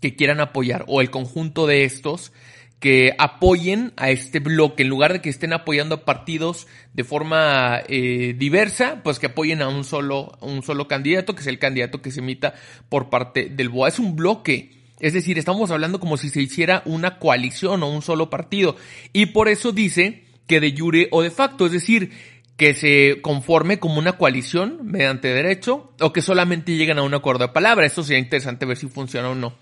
que 0.00 0.14
quieran 0.14 0.38
apoyar 0.38 0.84
o 0.86 1.00
el 1.00 1.10
conjunto 1.10 1.66
de 1.66 1.82
estos 1.82 2.32
que 2.78 3.16
apoyen 3.18 3.92
a 3.96 4.10
este 4.10 4.38
bloque, 4.38 4.84
en 4.84 4.90
lugar 4.90 5.14
de 5.14 5.20
que 5.20 5.30
estén 5.30 5.52
apoyando 5.52 5.96
a 5.96 6.04
partidos 6.04 6.68
de 6.92 7.02
forma 7.02 7.80
eh, 7.88 8.36
diversa, 8.38 9.00
pues 9.02 9.18
que 9.18 9.26
apoyen 9.26 9.60
a 9.60 9.66
un 9.66 9.82
solo, 9.82 10.38
un 10.40 10.62
solo 10.62 10.86
candidato, 10.86 11.34
que 11.34 11.40
es 11.40 11.48
el 11.48 11.58
candidato 11.58 12.00
que 12.00 12.12
se 12.12 12.20
emita 12.20 12.54
por 12.88 13.10
parte 13.10 13.48
del 13.48 13.70
BOA. 13.70 13.88
Es 13.88 13.98
un 13.98 14.14
bloque. 14.14 14.83
Es 15.04 15.12
decir, 15.12 15.38
estamos 15.38 15.70
hablando 15.70 16.00
como 16.00 16.16
si 16.16 16.30
se 16.30 16.40
hiciera 16.40 16.80
una 16.86 17.18
coalición 17.18 17.82
o 17.82 17.90
un 17.90 18.00
solo 18.00 18.30
partido. 18.30 18.74
Y 19.12 19.26
por 19.26 19.48
eso 19.48 19.70
dice 19.70 20.24
que 20.46 20.60
de 20.60 20.74
jure 20.74 21.08
o 21.10 21.20
de 21.20 21.30
facto, 21.30 21.66
es 21.66 21.72
decir, 21.72 22.10
que 22.56 22.72
se 22.72 23.20
conforme 23.20 23.78
como 23.78 23.98
una 23.98 24.14
coalición 24.14 24.78
mediante 24.82 25.28
derecho 25.28 25.92
o 26.00 26.14
que 26.14 26.22
solamente 26.22 26.74
lleguen 26.74 26.98
a 26.98 27.02
un 27.02 27.12
acuerdo 27.12 27.46
de 27.46 27.52
palabra. 27.52 27.84
Esto 27.84 28.02
sería 28.02 28.18
interesante 28.18 28.64
ver 28.64 28.78
si 28.78 28.86
funciona 28.88 29.28
o 29.28 29.34
no. 29.34 29.52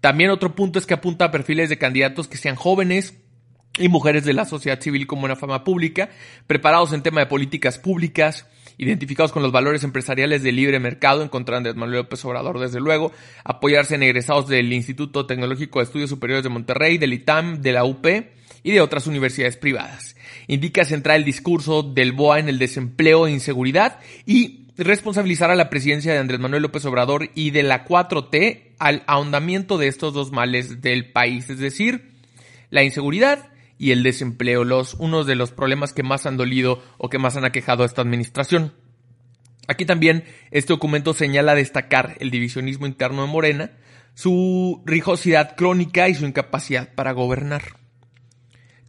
También 0.00 0.30
otro 0.30 0.54
punto 0.54 0.78
es 0.78 0.86
que 0.86 0.94
apunta 0.94 1.24
a 1.24 1.30
perfiles 1.32 1.68
de 1.68 1.78
candidatos 1.78 2.28
que 2.28 2.36
sean 2.36 2.54
jóvenes 2.54 3.14
y 3.78 3.88
mujeres 3.88 4.24
de 4.24 4.32
la 4.32 4.44
sociedad 4.44 4.80
civil 4.80 5.06
con 5.06 5.20
buena 5.20 5.36
fama 5.36 5.64
pública, 5.64 6.08
preparados 6.46 6.92
en 6.92 7.02
tema 7.02 7.20
de 7.20 7.26
políticas 7.26 7.78
públicas, 7.78 8.46
identificados 8.78 9.32
con 9.32 9.42
los 9.42 9.52
valores 9.52 9.84
empresariales 9.84 10.42
del 10.42 10.56
libre 10.56 10.78
mercado, 10.78 11.22
en 11.22 11.28
contra 11.28 11.60
de 11.60 11.74
Manuel 11.74 12.00
López 12.00 12.24
Obrador, 12.24 12.58
desde 12.58 12.80
luego, 12.80 13.12
apoyarse 13.44 13.94
en 13.94 14.02
egresados 14.02 14.48
del 14.48 14.72
Instituto 14.72 15.26
Tecnológico 15.26 15.78
de 15.78 15.84
Estudios 15.84 16.10
Superiores 16.10 16.44
de 16.44 16.50
Monterrey, 16.50 16.98
del 16.98 17.14
ITAM, 17.14 17.60
de 17.62 17.72
la 17.72 17.84
UP 17.84 18.06
y 18.62 18.72
de 18.72 18.80
otras 18.80 19.06
universidades 19.06 19.56
privadas. 19.56 20.16
Indica 20.46 20.84
centrar 20.84 21.16
el 21.16 21.24
discurso 21.24 21.82
del 21.82 22.12
BOA 22.12 22.40
en 22.40 22.48
el 22.48 22.58
desempleo 22.58 23.26
e 23.26 23.32
inseguridad 23.32 24.00
y 24.26 24.66
responsabilizar 24.76 25.50
a 25.50 25.56
la 25.56 25.70
presidencia 25.70 26.12
de 26.12 26.18
Andrés 26.18 26.40
Manuel 26.40 26.62
López 26.62 26.84
Obrador 26.84 27.30
y 27.34 27.50
de 27.50 27.62
la 27.62 27.86
4T 27.86 28.74
al 28.78 29.04
ahondamiento 29.06 29.78
de 29.78 29.88
estos 29.88 30.12
dos 30.12 30.32
males 30.32 30.82
del 30.82 31.12
país, 31.12 31.48
es 31.48 31.58
decir, 31.58 32.10
la 32.70 32.82
inseguridad 32.82 33.48
y 33.78 33.92
el 33.92 34.02
desempleo, 34.02 34.64
los 34.64 34.94
unos 34.94 35.26
de 35.26 35.34
los 35.34 35.52
problemas 35.52 35.92
que 35.92 36.02
más 36.02 36.26
han 36.26 36.36
dolido 36.36 36.82
o 36.98 37.08
que 37.08 37.18
más 37.18 37.36
han 37.36 37.44
aquejado 37.44 37.82
a 37.82 37.86
esta 37.86 38.02
administración. 38.02 38.72
Aquí 39.68 39.84
también 39.84 40.24
este 40.50 40.72
documento 40.72 41.12
señala 41.12 41.54
destacar 41.54 42.16
el 42.20 42.30
divisionismo 42.30 42.86
interno 42.86 43.22
de 43.22 43.28
Morena, 43.28 43.70
su 44.14 44.82
rijosidad 44.86 45.56
crónica 45.56 46.08
y 46.08 46.14
su 46.14 46.24
incapacidad 46.24 46.94
para 46.94 47.12
gobernar. 47.12 47.85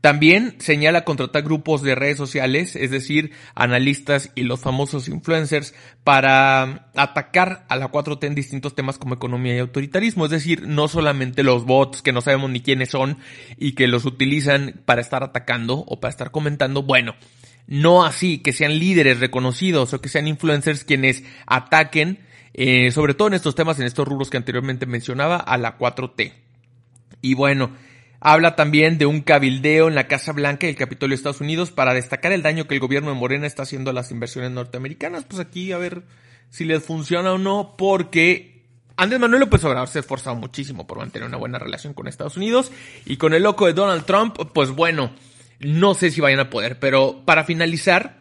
También 0.07 0.55
señala 0.59 1.03
contratar 1.03 1.43
grupos 1.43 1.81
de 1.81 1.93
redes 1.93 2.15
sociales, 2.15 2.77
es 2.77 2.91
decir, 2.91 3.31
analistas 3.55 4.31
y 4.35 4.43
los 4.43 4.61
famosos 4.61 5.09
influencers, 5.09 5.73
para 6.05 6.89
atacar 6.95 7.65
a 7.67 7.75
la 7.75 7.91
4T 7.91 8.25
en 8.25 8.33
distintos 8.33 8.73
temas 8.73 8.97
como 8.97 9.15
economía 9.15 9.57
y 9.57 9.59
autoritarismo. 9.59 10.23
Es 10.23 10.31
decir, 10.31 10.65
no 10.65 10.87
solamente 10.87 11.43
los 11.43 11.65
bots 11.65 12.01
que 12.01 12.13
no 12.13 12.21
sabemos 12.21 12.49
ni 12.49 12.61
quiénes 12.61 12.87
son 12.87 13.17
y 13.57 13.73
que 13.73 13.89
los 13.89 14.05
utilizan 14.05 14.81
para 14.85 15.01
estar 15.01 15.23
atacando 15.23 15.83
o 15.85 15.99
para 15.99 16.11
estar 16.11 16.31
comentando. 16.31 16.83
Bueno, 16.83 17.13
no 17.67 18.05
así, 18.05 18.37
que 18.37 18.53
sean 18.53 18.79
líderes 18.79 19.19
reconocidos 19.19 19.93
o 19.93 19.99
que 19.99 20.07
sean 20.07 20.29
influencers 20.29 20.85
quienes 20.85 21.25
ataquen, 21.47 22.19
eh, 22.53 22.91
sobre 22.91 23.13
todo 23.13 23.27
en 23.27 23.33
estos 23.33 23.55
temas, 23.55 23.77
en 23.81 23.85
estos 23.87 24.07
rubros 24.07 24.29
que 24.29 24.37
anteriormente 24.37 24.85
mencionaba, 24.85 25.35
a 25.35 25.57
la 25.57 25.77
4T. 25.77 26.31
Y 27.21 27.33
bueno, 27.33 27.71
Habla 28.19 28.55
también 28.55 28.97
de 28.97 29.05
un 29.05 29.21
cabildeo 29.21 29.87
en 29.87 29.95
la 29.95 30.07
Casa 30.07 30.31
Blanca 30.31 30.65
y 30.65 30.71
el 30.71 30.75
Capitolio 30.75 31.13
de 31.13 31.17
Estados 31.17 31.41
Unidos 31.41 31.71
para 31.71 31.93
destacar 31.93 32.31
el 32.31 32.41
daño 32.41 32.67
que 32.67 32.73
el 32.73 32.79
gobierno 32.79 33.09
de 33.09 33.15
Morena 33.15 33.45
está 33.45 33.63
haciendo 33.63 33.91
a 33.91 33.93
las 33.93 34.11
inversiones 34.11 34.51
norteamericanas. 34.51 35.25
Pues 35.25 35.39
aquí 35.39 35.71
a 35.71 35.77
ver 35.77 36.03
si 36.49 36.65
les 36.65 36.83
funciona 36.83 37.33
o 37.33 37.37
no, 37.37 37.75
porque 37.77 38.63
Andrés 38.95 39.19
Manuel 39.19 39.41
López 39.41 39.61
se 39.61 39.67
ha 39.67 39.83
esforzado 40.01 40.35
muchísimo 40.35 40.87
por 40.87 40.97
mantener 40.97 41.27
una 41.27 41.37
buena 41.37 41.59
relación 41.59 41.93
con 41.93 42.07
Estados 42.07 42.37
Unidos 42.37 42.71
y 43.05 43.17
con 43.17 43.35
el 43.35 43.43
loco 43.43 43.67
de 43.67 43.73
Donald 43.73 44.05
Trump, 44.05 44.35
pues 44.53 44.71
bueno, 44.71 45.11
no 45.59 45.93
sé 45.93 46.09
si 46.09 46.19
vayan 46.19 46.39
a 46.39 46.49
poder, 46.49 46.79
pero 46.79 47.21
para 47.23 47.43
finalizar, 47.43 48.19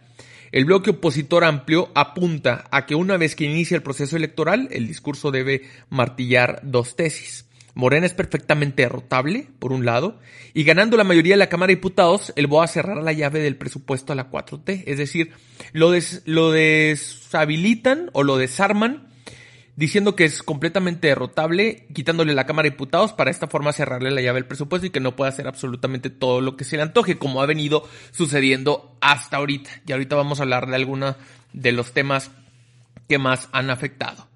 el 0.52 0.66
bloque 0.66 0.90
opositor 0.90 1.44
amplio 1.44 1.90
apunta 1.94 2.66
a 2.70 2.84
que 2.84 2.94
una 2.94 3.16
vez 3.16 3.34
que 3.34 3.44
inicie 3.44 3.76
el 3.76 3.82
proceso 3.82 4.16
electoral, 4.16 4.68
el 4.70 4.86
discurso 4.86 5.30
debe 5.30 5.62
martillar 5.88 6.60
dos 6.62 6.94
tesis. 6.94 7.45
Morena 7.76 8.06
es 8.06 8.14
perfectamente 8.14 8.84
derrotable, 8.84 9.50
por 9.58 9.70
un 9.70 9.84
lado, 9.84 10.18
y 10.54 10.64
ganando 10.64 10.96
la 10.96 11.04
mayoría 11.04 11.34
de 11.34 11.38
la 11.38 11.50
Cámara 11.50 11.68
de 11.68 11.76
Diputados, 11.76 12.32
el 12.34 12.46
BOA 12.46 12.66
cerrará 12.68 13.02
la 13.02 13.12
llave 13.12 13.40
del 13.40 13.56
presupuesto 13.56 14.14
a 14.14 14.16
la 14.16 14.30
4T. 14.30 14.84
Es 14.86 14.96
decir, 14.96 15.32
lo, 15.74 15.92
lo 16.24 16.50
deshabilitan 16.52 18.08
o 18.14 18.22
lo 18.22 18.38
desarman 18.38 19.08
diciendo 19.76 20.16
que 20.16 20.24
es 20.24 20.42
completamente 20.42 21.08
derrotable, 21.08 21.86
quitándole 21.92 22.32
la 22.32 22.46
Cámara 22.46 22.64
de 22.64 22.70
Diputados 22.70 23.12
para 23.12 23.30
esta 23.30 23.46
forma 23.46 23.74
cerrarle 23.74 24.10
la 24.10 24.22
llave 24.22 24.40
del 24.40 24.48
presupuesto 24.48 24.86
y 24.86 24.90
que 24.90 25.00
no 25.00 25.14
pueda 25.14 25.28
hacer 25.28 25.46
absolutamente 25.46 26.08
todo 26.08 26.40
lo 26.40 26.56
que 26.56 26.64
se 26.64 26.76
le 26.76 26.82
antoje, 26.82 27.18
como 27.18 27.42
ha 27.42 27.46
venido 27.46 27.86
sucediendo 28.10 28.96
hasta 29.02 29.36
ahorita. 29.36 29.82
Y 29.86 29.92
ahorita 29.92 30.16
vamos 30.16 30.40
a 30.40 30.44
hablar 30.44 30.66
de 30.66 30.76
algunos 30.76 31.16
de 31.52 31.72
los 31.72 31.92
temas 31.92 32.30
que 33.06 33.18
más 33.18 33.50
han 33.52 33.68
afectado. 33.68 34.28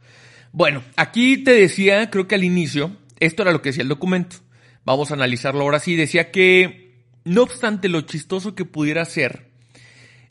Bueno, 0.53 0.83
aquí 0.97 1.39
te 1.39 1.53
decía, 1.53 2.11
creo 2.11 2.29
que 2.29 2.35
al 2.35 2.45
inicio, 2.45 2.97
esto 3.21 3.43
era 3.43 3.53
lo 3.53 3.63
que 3.63 3.69
decía 3.69 3.83
el 3.83 3.89
documento. 3.89 4.37
Vamos 4.85 5.11
a 5.11 5.15
analizarlo 5.15 5.63
ahora 5.63 5.79
sí. 5.79 5.95
Decía 5.95 6.31
que, 6.31 7.05
no 7.25 7.43
obstante 7.43 7.89
lo 7.89 8.01
chistoso 8.01 8.55
que 8.55 8.65
pudiera 8.65 9.05
ser, 9.05 9.51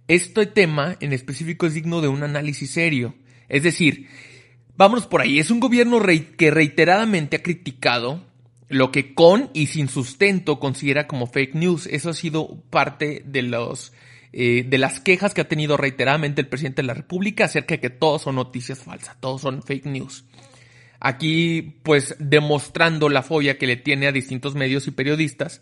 este 0.08 0.48
tema 0.48 0.98
en 1.00 1.14
específico 1.14 1.68
es 1.68 1.76
digno 1.76 2.02
de 2.02 2.08
un 2.08 2.24
análisis 2.24 2.72
serio. 2.72 3.16
Es 3.48 3.64
decir, 3.64 4.08
vámonos 4.76 5.08
por 5.08 5.22
ahí. 5.22 5.40
Es 5.40 5.52
un 5.52 5.60
gobierno 5.60 6.02
que 6.38 6.52
reiteradamente 6.52 7.38
ha 7.38 7.44
criticado 7.44 8.26
lo 8.70 8.92
que 8.92 9.14
con 9.14 9.50
y 9.54 9.68
sin 9.68 9.88
sustento 9.88 10.60
considera 10.60 11.08
como 11.08 11.28
fake 11.28 11.56
news. 11.56 11.88
Eso 11.88 12.10
ha 12.10 12.14
sido 12.14 12.62
parte 12.70 13.24
de 13.26 13.44
los 13.44 13.94
eh, 14.32 14.64
de 14.68 14.78
las 14.78 15.00
quejas 15.00 15.34
que 15.34 15.42
ha 15.42 15.48
tenido 15.48 15.76
reiteradamente 15.76 16.42
el 16.42 16.48
presidente 16.48 16.84
de 16.84 16.88
la 16.88 16.94
República 16.94 17.46
acerca 17.46 17.76
de 17.76 17.80
que 17.80 17.90
todos 17.90 18.22
son 18.22 18.36
noticias 18.36 18.78
falsas, 18.78 19.18
todos 19.20 19.42
son 19.42 19.64
fake 19.64 19.88
news. 19.88 20.24
Aquí, 21.00 21.78
pues, 21.84 22.16
demostrando 22.20 23.10
la 23.10 23.24
fobia 23.24 23.58
que 23.58 23.68
le 23.68 23.78
tiene 23.78 24.08
a 24.08 24.12
distintos 24.12 24.56
medios 24.56 24.88
y 24.88 24.92
periodistas. 24.92 25.62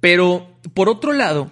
Pero, 0.00 0.58
por 0.74 0.88
otro 0.88 1.12
lado, 1.12 1.50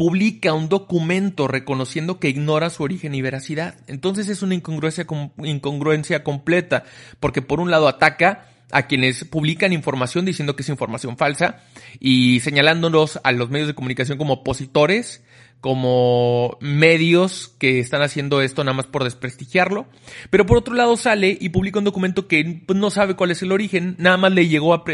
publica 0.00 0.54
un 0.54 0.70
documento 0.70 1.46
reconociendo 1.46 2.18
que 2.18 2.30
ignora 2.30 2.70
su 2.70 2.82
origen 2.82 3.14
y 3.14 3.20
veracidad. 3.20 3.74
Entonces 3.86 4.30
es 4.30 4.40
una 4.40 4.54
incongruencia, 4.54 5.06
incongruencia 5.44 6.24
completa, 6.24 6.84
porque 7.20 7.42
por 7.42 7.60
un 7.60 7.70
lado 7.70 7.86
ataca 7.86 8.46
a 8.72 8.86
quienes 8.86 9.24
publican 9.24 9.74
información 9.74 10.24
diciendo 10.24 10.56
que 10.56 10.62
es 10.62 10.70
información 10.70 11.18
falsa 11.18 11.60
y 11.98 12.40
señalándonos 12.40 13.20
a 13.24 13.32
los 13.32 13.50
medios 13.50 13.68
de 13.68 13.74
comunicación 13.74 14.16
como 14.16 14.34
opositores 14.34 15.22
como 15.60 16.56
medios 16.60 17.54
que 17.58 17.80
están 17.80 18.02
haciendo 18.02 18.40
esto 18.40 18.64
nada 18.64 18.76
más 18.76 18.86
por 18.86 19.04
desprestigiarlo. 19.04 19.86
Pero 20.30 20.46
por 20.46 20.58
otro 20.58 20.74
lado 20.74 20.96
sale 20.96 21.36
y 21.38 21.50
publica 21.50 21.78
un 21.78 21.84
documento 21.84 22.28
que 22.28 22.62
pues, 22.66 22.78
no 22.78 22.90
sabe 22.90 23.14
cuál 23.14 23.30
es 23.30 23.42
el 23.42 23.52
origen, 23.52 23.94
nada 23.98 24.16
más 24.16 24.32
le 24.32 24.48
llegó 24.48 24.74
a, 24.74 24.84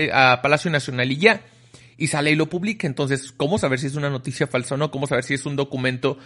Palacio 0.42 0.70
Nacional 0.70 1.10
y 1.12 1.16
ya. 1.16 1.42
Y 1.98 2.08
sale 2.08 2.32
y 2.32 2.34
lo 2.34 2.50
publica. 2.50 2.86
Entonces, 2.86 3.32
¿cómo 3.32 3.58
saber 3.58 3.78
si 3.78 3.86
es 3.86 3.94
una 3.94 4.10
noticia 4.10 4.46
falsa 4.46 4.74
o 4.74 4.78
no? 4.78 4.90
¿Cómo 4.90 5.06
saber 5.06 5.24
si 5.24 5.34
es 5.34 5.46
un 5.46 5.56
documento 5.56 6.18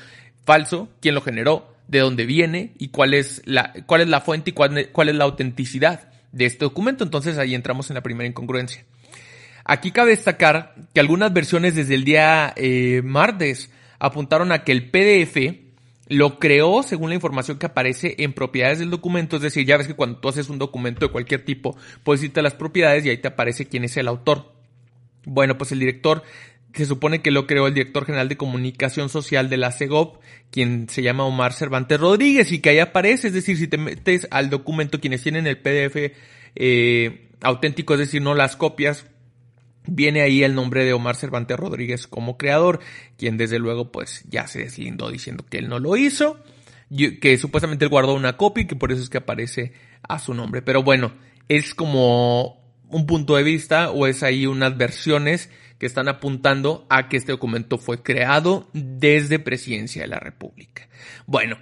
falso? 0.45 0.89
¿Quién 1.01 1.15
lo 1.15 1.21
generó? 1.21 1.77
¿De 1.87 2.01
dónde 2.01 2.27
viene? 2.27 2.73
¿Y 2.79 2.89
cuál 2.89 3.15
es 3.15 3.43
la, 3.45 3.73
cuál 3.87 4.01
es 4.01 4.09
la 4.09 4.21
fuente 4.21 4.51
y 4.51 4.53
cuál, 4.53 4.89
cuál 4.91 5.11
es 5.11 5.15
la 5.15 5.25
autenticidad 5.25 6.09
de 6.33 6.47
este 6.47 6.65
documento? 6.65 7.05
Entonces 7.05 7.39
ahí 7.39 7.55
entramos 7.55 7.89
en 7.91 7.95
la 7.95 8.03
primera 8.03 8.29
incongruencia. 8.29 8.85
Aquí 9.65 9.93
cabe 9.93 10.11
destacar 10.11 10.75
que 10.93 10.99
algunas 10.99 11.33
versiones 11.33 11.77
desde 11.77 11.95
el 11.95 12.05
día 12.05 12.53
eh, 12.57 13.03
martes 13.05 13.71
apuntaron 14.01 14.51
a 14.51 14.65
que 14.65 14.73
el 14.73 14.91
PDF 14.91 15.71
lo 16.09 16.41
creó 16.41 16.83
según 16.83 17.11
la 17.11 17.15
información 17.15 17.59
que 17.59 17.67
aparece 17.67 18.17
en 18.19 18.33
propiedades 18.33 18.81
del 18.81 18.91
documento, 18.91 19.37
es 19.37 19.43
decir, 19.43 19.65
ya 19.65 19.77
ves 19.77 19.87
que 19.87 19.95
cuando 19.95 20.19
tú 20.19 20.29
haces 20.29 20.49
un 20.49 20.59
documento 20.59 21.07
de 21.07 21.13
cualquier 21.13 21.45
tipo, 21.45 21.77
puedes 22.03 22.25
irte 22.25 22.41
a 22.41 22.43
las 22.43 22.55
propiedades 22.55 23.07
y 23.07 23.11
ahí 23.11 23.19
te 23.19 23.29
aparece 23.29 23.67
quién 23.67 23.85
es 23.85 23.97
el 23.97 24.09
autor. 24.09 24.53
Bueno, 25.25 25.57
pues 25.57 25.71
el 25.71 25.79
director, 25.79 26.25
se 26.75 26.87
supone 26.87 27.23
que 27.23 27.31
lo 27.31 27.47
creó 27.47 27.69
el 27.69 27.75
director 27.75 28.07
general 28.07 28.29
de 28.29 28.37
comunicación 28.37 29.09
social 29.09 29.49
de 29.49 29.57
la 29.59 29.71
CEGOP, 29.71 30.21
quien 30.51 30.89
se 30.89 31.03
llama 31.03 31.25
Omar 31.25 31.53
Cervantes 31.53 32.01
Rodríguez, 32.01 32.51
y 32.51 32.59
que 32.59 32.71
ahí 32.71 32.79
aparece, 32.81 33.29
es 33.29 33.35
decir, 33.35 33.57
si 33.57 33.69
te 33.69 33.79
metes 33.79 34.27
al 34.33 34.51
documento, 34.51 35.01
quienes 35.01 35.23
tienen 35.23 35.47
el 35.47 35.59
PDF 35.59 36.13
eh, 36.57 37.29
auténtico, 37.41 37.95
es 37.95 38.01
decir, 38.01 38.21
no 38.21 38.35
las 38.35 38.57
copias, 38.57 39.07
viene 39.87 40.23
ahí 40.23 40.43
el 40.43 40.55
nombre 40.55 40.85
de 40.85 40.93
Omar 40.93 41.17
Cervantes 41.17 41.57
Rodríguez 41.57 42.07
como 42.07 42.37
creador, 42.37 42.81
quien 43.17 43.37
desde 43.37 43.59
luego 43.59 43.93
pues 43.93 44.25
ya 44.29 44.47
se 44.47 44.61
deslindó 44.61 45.11
diciendo 45.11 45.45
que 45.49 45.59
él 45.59 45.69
no 45.69 45.79
lo 45.79 45.97
hizo, 45.97 46.43
que 47.21 47.39
supuestamente 47.39 47.85
él 47.85 47.91
guardó 47.91 48.15
una 48.15 48.37
copia 48.37 48.63
y 48.63 48.67
que 48.67 48.77
por 48.77 48.93
eso 48.93 49.03
es 49.03 49.11
que 49.11 49.19
aparece 49.19 49.73
a 50.03 50.19
su 50.19 50.35
nombre. 50.35 50.63
Pero 50.63 50.83
bueno, 50.83 51.13
es 51.49 51.75
como 51.75 52.61
un 52.89 53.07
punto 53.07 53.37
de 53.37 53.43
vista 53.43 53.91
o 53.91 54.07
es 54.07 54.23
ahí 54.23 54.47
unas 54.47 54.77
versiones 54.77 55.51
que 55.79 55.87
están 55.87 56.09
apuntando 56.09 56.87
a 56.91 57.09
que 57.09 57.17
este 57.17 57.33
documento 57.33 57.79
fue 57.79 58.03
creado 58.03 58.69
desde 58.75 59.39
Presidencia 59.39 60.03
de 60.03 60.09
la 60.09 60.19
República. 60.19 60.89
Bueno, 61.27 61.57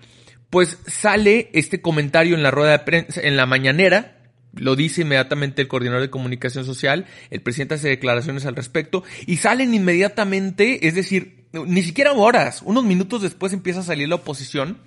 pues 0.50 0.78
sale 0.86 1.50
este 1.52 1.80
comentario 1.80 2.34
en 2.34 2.42
la 2.42 2.50
rueda 2.50 2.72
de 2.72 2.78
prensa, 2.80 3.20
en 3.20 3.36
la 3.36 3.46
mañanera, 3.46 4.17
Lo 4.54 4.76
dice 4.76 5.02
inmediatamente 5.02 5.62
el 5.62 5.68
coordinador 5.68 6.02
de 6.02 6.10
comunicación 6.10 6.64
social, 6.64 7.06
el 7.30 7.40
presidente 7.40 7.74
hace 7.74 7.88
declaraciones 7.88 8.46
al 8.46 8.56
respecto 8.56 9.04
y 9.26 9.36
salen 9.36 9.74
inmediatamente, 9.74 10.86
es 10.86 10.94
decir, 10.94 11.44
ni 11.52 11.82
siquiera 11.82 12.12
horas, 12.12 12.62
unos 12.64 12.84
minutos 12.84 13.22
después 13.22 13.52
empieza 13.52 13.80
a 13.80 13.84
salir 13.84 14.08
la 14.08 14.16
oposición 14.16 14.78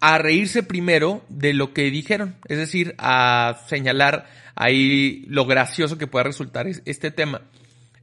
a 0.00 0.18
reírse 0.18 0.62
primero 0.62 1.24
de 1.28 1.54
lo 1.54 1.72
que 1.72 1.90
dijeron, 1.90 2.36
es 2.48 2.58
decir, 2.58 2.94
a 2.98 3.62
señalar 3.68 4.26
ahí 4.54 5.24
lo 5.28 5.46
gracioso 5.46 5.98
que 5.98 6.06
puede 6.06 6.24
resultar 6.24 6.66
este 6.66 7.10
tema. 7.10 7.42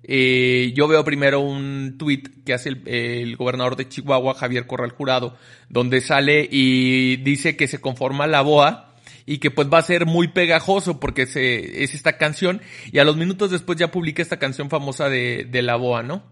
Eh, 0.04 0.74
yo 0.76 0.88
veo 0.88 1.06
primero 1.06 1.42
un 1.42 1.96
tweet 1.98 2.24
que 2.44 2.54
hace 2.54 2.70
el, 2.86 3.36
gobernador 3.36 3.76
de 3.76 3.88
Chihuahua, 3.88 4.34
Javier 4.34 4.66
Corral 4.66 4.92
Jurado, 4.92 5.38
donde 5.70 6.02
sale 6.02 6.48
y 6.50 7.18
dice 7.18 7.56
que 7.56 7.68
se 7.68 7.80
conforma 7.80 8.26
la 8.26 8.42
BOA 8.42 8.91
y 9.32 9.38
que 9.38 9.50
pues 9.50 9.70
va 9.72 9.78
a 9.78 9.82
ser 9.82 10.06
muy 10.06 10.28
pegajoso 10.28 11.00
porque 11.00 11.26
se, 11.26 11.84
es 11.84 11.94
esta 11.94 12.18
canción 12.18 12.62
y 12.92 13.00
a 13.00 13.06
los 13.06 13.16
minutos 13.16 13.50
después 13.50 13.80
ya 13.80 13.90
publica 13.90 14.22
esta 14.22 14.40
canción 14.40 14.70
famosa 14.70 15.08
de, 15.08 15.48
de 15.50 15.62
la 15.62 15.78
BOA, 15.78 16.04
¿no? 16.04 16.24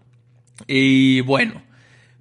Y 0.66 1.22
bueno, 1.22 1.62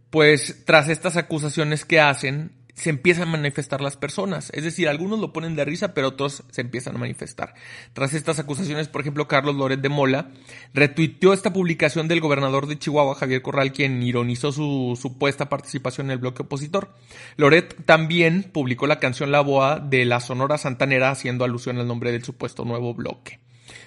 pues 0.09 0.63
tras 0.65 0.87
estas 0.87 1.17
acusaciones 1.17 1.83
que 1.83 1.99
hacen, 1.99 2.53
se 2.79 2.89
empiezan 2.89 3.27
a 3.27 3.31
manifestar 3.31 3.81
las 3.81 3.97
personas. 3.97 4.51
Es 4.53 4.63
decir, 4.63 4.87
algunos 4.87 5.19
lo 5.19 5.33
ponen 5.33 5.55
de 5.57 5.65
risa, 5.65 5.93
pero 5.93 6.07
otros 6.07 6.43
se 6.49 6.61
empiezan 6.61 6.95
a 6.95 6.99
manifestar. 6.99 7.53
Tras 7.91 8.13
estas 8.13 8.39
acusaciones, 8.39 8.87
por 8.87 9.01
ejemplo, 9.01 9.27
Carlos 9.27 9.55
Loret 9.55 9.81
de 9.81 9.89
Mola 9.89 10.31
retuiteó 10.73 11.33
esta 11.33 11.51
publicación 11.51 12.07
del 12.07 12.21
gobernador 12.21 12.67
de 12.67 12.79
Chihuahua, 12.79 13.15
Javier 13.15 13.41
Corral, 13.41 13.73
quien 13.73 14.01
ironizó 14.01 14.53
su 14.53 14.97
supuesta 14.99 15.49
participación 15.49 16.07
en 16.07 16.11
el 16.11 16.17
bloque 16.19 16.43
opositor. 16.43 16.93
Loret 17.35 17.83
también 17.83 18.43
publicó 18.43 18.87
la 18.87 18.99
canción 18.99 19.31
La 19.31 19.41
Boa 19.41 19.79
de 19.79 20.05
la 20.05 20.21
Sonora 20.21 20.57
Santanera, 20.57 21.11
haciendo 21.11 21.43
alusión 21.43 21.79
al 21.79 21.87
nombre 21.87 22.13
del 22.13 22.23
supuesto 22.23 22.63
nuevo 22.63 22.93
bloque. 22.93 23.39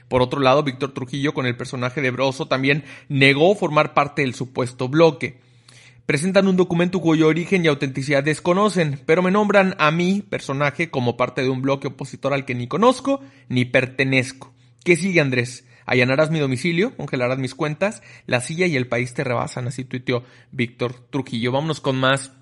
Por 0.09 0.21
otro 0.21 0.41
lado, 0.41 0.63
Víctor 0.65 0.93
Trujillo, 0.93 1.33
con 1.33 1.47
el 1.47 1.57
personaje 1.57 2.03
de 2.03 2.11
Broso, 2.11 2.47
también 2.47 2.85
negó 3.09 3.55
formar 3.55 3.95
parte 3.95 4.21
del 4.21 4.35
supuesto 4.35 4.89
bloque 4.89 5.41
presentan 6.07 6.49
un 6.49 6.57
documento 6.57 7.01
cuyo 7.01 7.29
origen 7.29 7.65
y 7.65 7.69
autenticidad 7.69 8.25
desconocen, 8.25 9.01
pero 9.07 9.23
me 9.23 9.31
nombran 9.31 9.75
a 9.79 9.91
mí, 9.91 10.23
personaje, 10.29 10.91
como 10.91 11.17
parte 11.17 11.43
de 11.43 11.49
un 11.49 11.63
bloque 11.63 11.89
opositor 11.89 12.33
al 12.33 12.45
que 12.45 12.55
ni 12.55 12.67
conozco 12.67 13.21
ni 13.49 13.65
pertenezco. 13.65 14.53
¿Qué 14.85 14.97
sigue, 14.97 15.21
Andrés? 15.21 15.67
Allanarás 15.87 16.31
mi 16.31 16.39
domicilio, 16.39 16.97
congelarás 16.97 17.39
mis 17.39 17.55
cuentas, 17.55 18.03
la 18.27 18.41
silla 18.41 18.67
y 18.67 18.77
el 18.77 18.87
país 18.87 19.15
te 19.15 19.25
rebasan, 19.25 19.67
así 19.67 19.85
tuiteó 19.85 20.25
Víctor 20.51 20.95
Trujillo. 21.11 21.53
Vámonos 21.53 21.81
con 21.81 21.97
más 21.97 22.33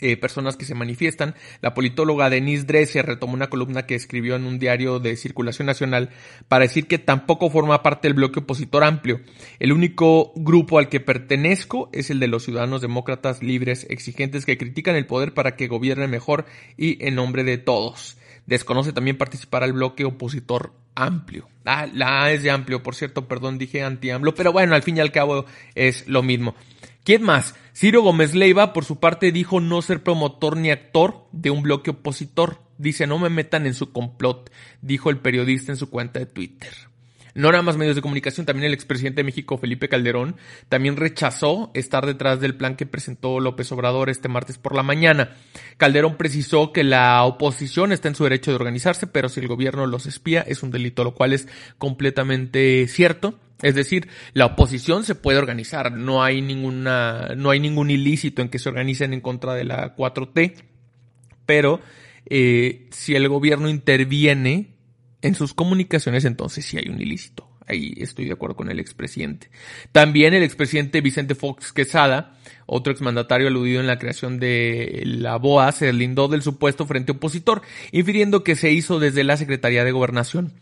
eh, 0.00 0.16
personas 0.16 0.56
que 0.56 0.64
se 0.64 0.74
manifiestan. 0.74 1.34
La 1.60 1.74
politóloga 1.74 2.30
Denise 2.30 2.66
Dresser 2.66 3.06
retomó 3.06 3.34
una 3.34 3.50
columna 3.50 3.86
que 3.86 3.94
escribió 3.94 4.36
en 4.36 4.44
un 4.44 4.58
diario 4.58 4.98
de 5.00 5.16
circulación 5.16 5.66
nacional 5.66 6.10
para 6.48 6.64
decir 6.64 6.86
que 6.86 6.98
tampoco 6.98 7.50
forma 7.50 7.82
parte 7.82 8.08
del 8.08 8.14
bloque 8.14 8.40
opositor 8.40 8.84
amplio. 8.84 9.20
El 9.58 9.72
único 9.72 10.32
grupo 10.36 10.78
al 10.78 10.88
que 10.88 11.00
pertenezco 11.00 11.90
es 11.92 12.10
el 12.10 12.20
de 12.20 12.28
los 12.28 12.44
ciudadanos 12.44 12.80
demócratas 12.80 13.42
libres 13.42 13.86
exigentes 13.90 14.46
que 14.46 14.58
critican 14.58 14.96
el 14.96 15.06
poder 15.06 15.34
para 15.34 15.56
que 15.56 15.68
gobierne 15.68 16.08
mejor 16.08 16.46
y 16.76 17.04
en 17.06 17.14
nombre 17.14 17.44
de 17.44 17.58
todos. 17.58 18.16
Desconoce 18.46 18.92
también 18.92 19.18
participar 19.18 19.62
al 19.62 19.74
bloque 19.74 20.04
opositor 20.04 20.72
amplio. 20.94 21.48
Ah, 21.64 21.86
la 21.92 22.32
es 22.32 22.42
de 22.42 22.50
amplio, 22.50 22.82
por 22.82 22.94
cierto, 22.94 23.28
perdón, 23.28 23.58
dije 23.58 23.82
anti-AMLO, 23.82 24.34
pero 24.34 24.52
bueno, 24.52 24.74
al 24.74 24.82
fin 24.82 24.96
y 24.96 25.00
al 25.00 25.12
cabo 25.12 25.44
es 25.74 26.08
lo 26.08 26.22
mismo. 26.22 26.54
¿Quién 27.08 27.22
más? 27.22 27.54
Ciro 27.74 28.02
Gómez 28.02 28.34
Leiva, 28.34 28.74
por 28.74 28.84
su 28.84 29.00
parte, 29.00 29.32
dijo 29.32 29.60
no 29.60 29.80
ser 29.80 30.02
promotor 30.02 30.58
ni 30.58 30.70
actor 30.70 31.24
de 31.32 31.48
un 31.48 31.62
bloque 31.62 31.92
opositor. 31.92 32.60
Dice, 32.76 33.06
no 33.06 33.18
me 33.18 33.30
metan 33.30 33.64
en 33.64 33.72
su 33.72 33.92
complot, 33.92 34.52
dijo 34.82 35.08
el 35.08 35.16
periodista 35.16 35.72
en 35.72 35.78
su 35.78 35.88
cuenta 35.88 36.18
de 36.18 36.26
Twitter. 36.26 36.70
No 37.32 37.50
nada 37.50 37.62
más 37.62 37.78
medios 37.78 37.96
de 37.96 38.02
comunicación, 38.02 38.44
también 38.44 38.66
el 38.66 38.74
expresidente 38.74 39.20
de 39.20 39.24
México, 39.24 39.56
Felipe 39.56 39.88
Calderón, 39.88 40.36
también 40.68 40.98
rechazó 40.98 41.70
estar 41.72 42.04
detrás 42.04 42.40
del 42.40 42.56
plan 42.56 42.76
que 42.76 42.84
presentó 42.84 43.40
López 43.40 43.72
Obrador 43.72 44.10
este 44.10 44.28
martes 44.28 44.58
por 44.58 44.74
la 44.74 44.82
mañana. 44.82 45.34
Calderón 45.78 46.18
precisó 46.18 46.74
que 46.74 46.84
la 46.84 47.24
oposición 47.24 47.92
está 47.92 48.08
en 48.08 48.16
su 48.16 48.24
derecho 48.24 48.50
de 48.50 48.56
organizarse, 48.56 49.06
pero 49.06 49.30
si 49.30 49.40
el 49.40 49.48
gobierno 49.48 49.86
los 49.86 50.04
espía 50.04 50.42
es 50.42 50.62
un 50.62 50.70
delito, 50.70 51.04
lo 51.04 51.14
cual 51.14 51.32
es 51.32 51.48
completamente 51.78 52.86
cierto. 52.86 53.38
Es 53.62 53.74
decir, 53.74 54.08
la 54.34 54.46
oposición 54.46 55.04
se 55.04 55.14
puede 55.14 55.38
organizar, 55.38 55.92
no 55.92 56.22
hay 56.22 56.40
ninguna, 56.40 57.34
no 57.36 57.50
hay 57.50 57.58
ningún 57.58 57.90
ilícito 57.90 58.40
en 58.40 58.48
que 58.48 58.58
se 58.58 58.68
organicen 58.68 59.12
en 59.12 59.20
contra 59.20 59.54
de 59.54 59.64
la 59.64 59.96
4T, 59.96 60.54
pero 61.44 61.80
eh, 62.26 62.88
si 62.90 63.16
el 63.16 63.28
gobierno 63.28 63.68
interviene 63.68 64.76
en 65.22 65.34
sus 65.34 65.54
comunicaciones, 65.54 66.24
entonces 66.24 66.64
sí 66.64 66.78
hay 66.78 66.88
un 66.88 67.00
ilícito. 67.00 67.47
Ahí 67.68 67.94
estoy 67.98 68.24
de 68.24 68.32
acuerdo 68.32 68.56
con 68.56 68.70
el 68.70 68.80
expresidente. 68.80 69.50
También 69.92 70.32
el 70.34 70.42
expresidente 70.42 71.00
Vicente 71.00 71.34
Fox 71.34 71.72
Quesada, 71.72 72.38
otro 72.66 72.92
exmandatario 72.92 73.48
aludido 73.48 73.80
en 73.80 73.86
la 73.86 73.98
creación 73.98 74.40
de 74.40 75.02
la 75.04 75.36
BOA, 75.36 75.70
se 75.72 75.92
lindó 75.92 76.28
del 76.28 76.42
supuesto 76.42 76.86
frente 76.86 77.12
opositor, 77.12 77.62
infiriendo 77.92 78.42
que 78.42 78.56
se 78.56 78.72
hizo 78.72 78.98
desde 78.98 79.22
la 79.22 79.36
Secretaría 79.36 79.84
de 79.84 79.92
Gobernación. 79.92 80.52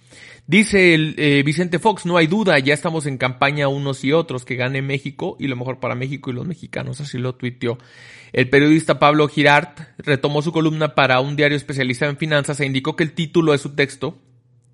Dice 0.49 0.95
el, 0.95 1.15
eh, 1.19 1.43
Vicente 1.45 1.81
Fox, 1.81 2.07
no 2.07 2.17
hay 2.17 2.29
duda, 2.29 2.59
ya 2.61 2.73
estamos 2.73 3.07
en 3.07 3.19
campaña 3.19 3.67
unos 3.67 4.05
y 4.05 4.13
otros, 4.13 4.45
que 4.45 4.55
gane 4.55 4.81
México 4.81 5.37
y 5.41 5.49
lo 5.49 5.57
mejor 5.57 5.81
para 5.81 5.97
México 5.97 6.31
y 6.31 6.35
los 6.35 6.47
mexicanos, 6.47 7.01
así 7.01 7.19
lo 7.19 7.35
tuiteó. 7.35 7.79
El 8.33 8.49
periodista 8.49 8.99
Pablo 8.99 9.27
Girard 9.29 9.75
retomó 9.99 10.43
su 10.43 10.53
columna 10.53 10.95
para 10.95 11.21
un 11.21 11.35
diario 11.35 11.57
especializado 11.57 12.11
en 12.11 12.17
finanzas 12.17 12.61
e 12.61 12.67
indicó 12.67 12.95
que 12.95 13.03
el 13.03 13.13
título 13.13 13.53
de 13.53 13.59
su 13.59 13.75
texto, 13.75 14.19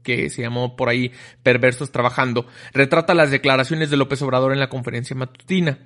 que 0.03 0.31
se 0.31 0.43
llamó 0.43 0.77
por 0.77 0.88
ahí 0.88 1.12
Perversos 1.43 1.93
Trabajando, 1.93 2.47
retrata 2.73 3.15
las 3.15 3.31
declaraciones 3.31 3.91
de 3.91 3.97
López 3.97 4.21
Obrador 4.23 4.53
en 4.53 4.61
la 4.61 4.69
conferencia 4.69 5.17
matutina. 5.17 5.79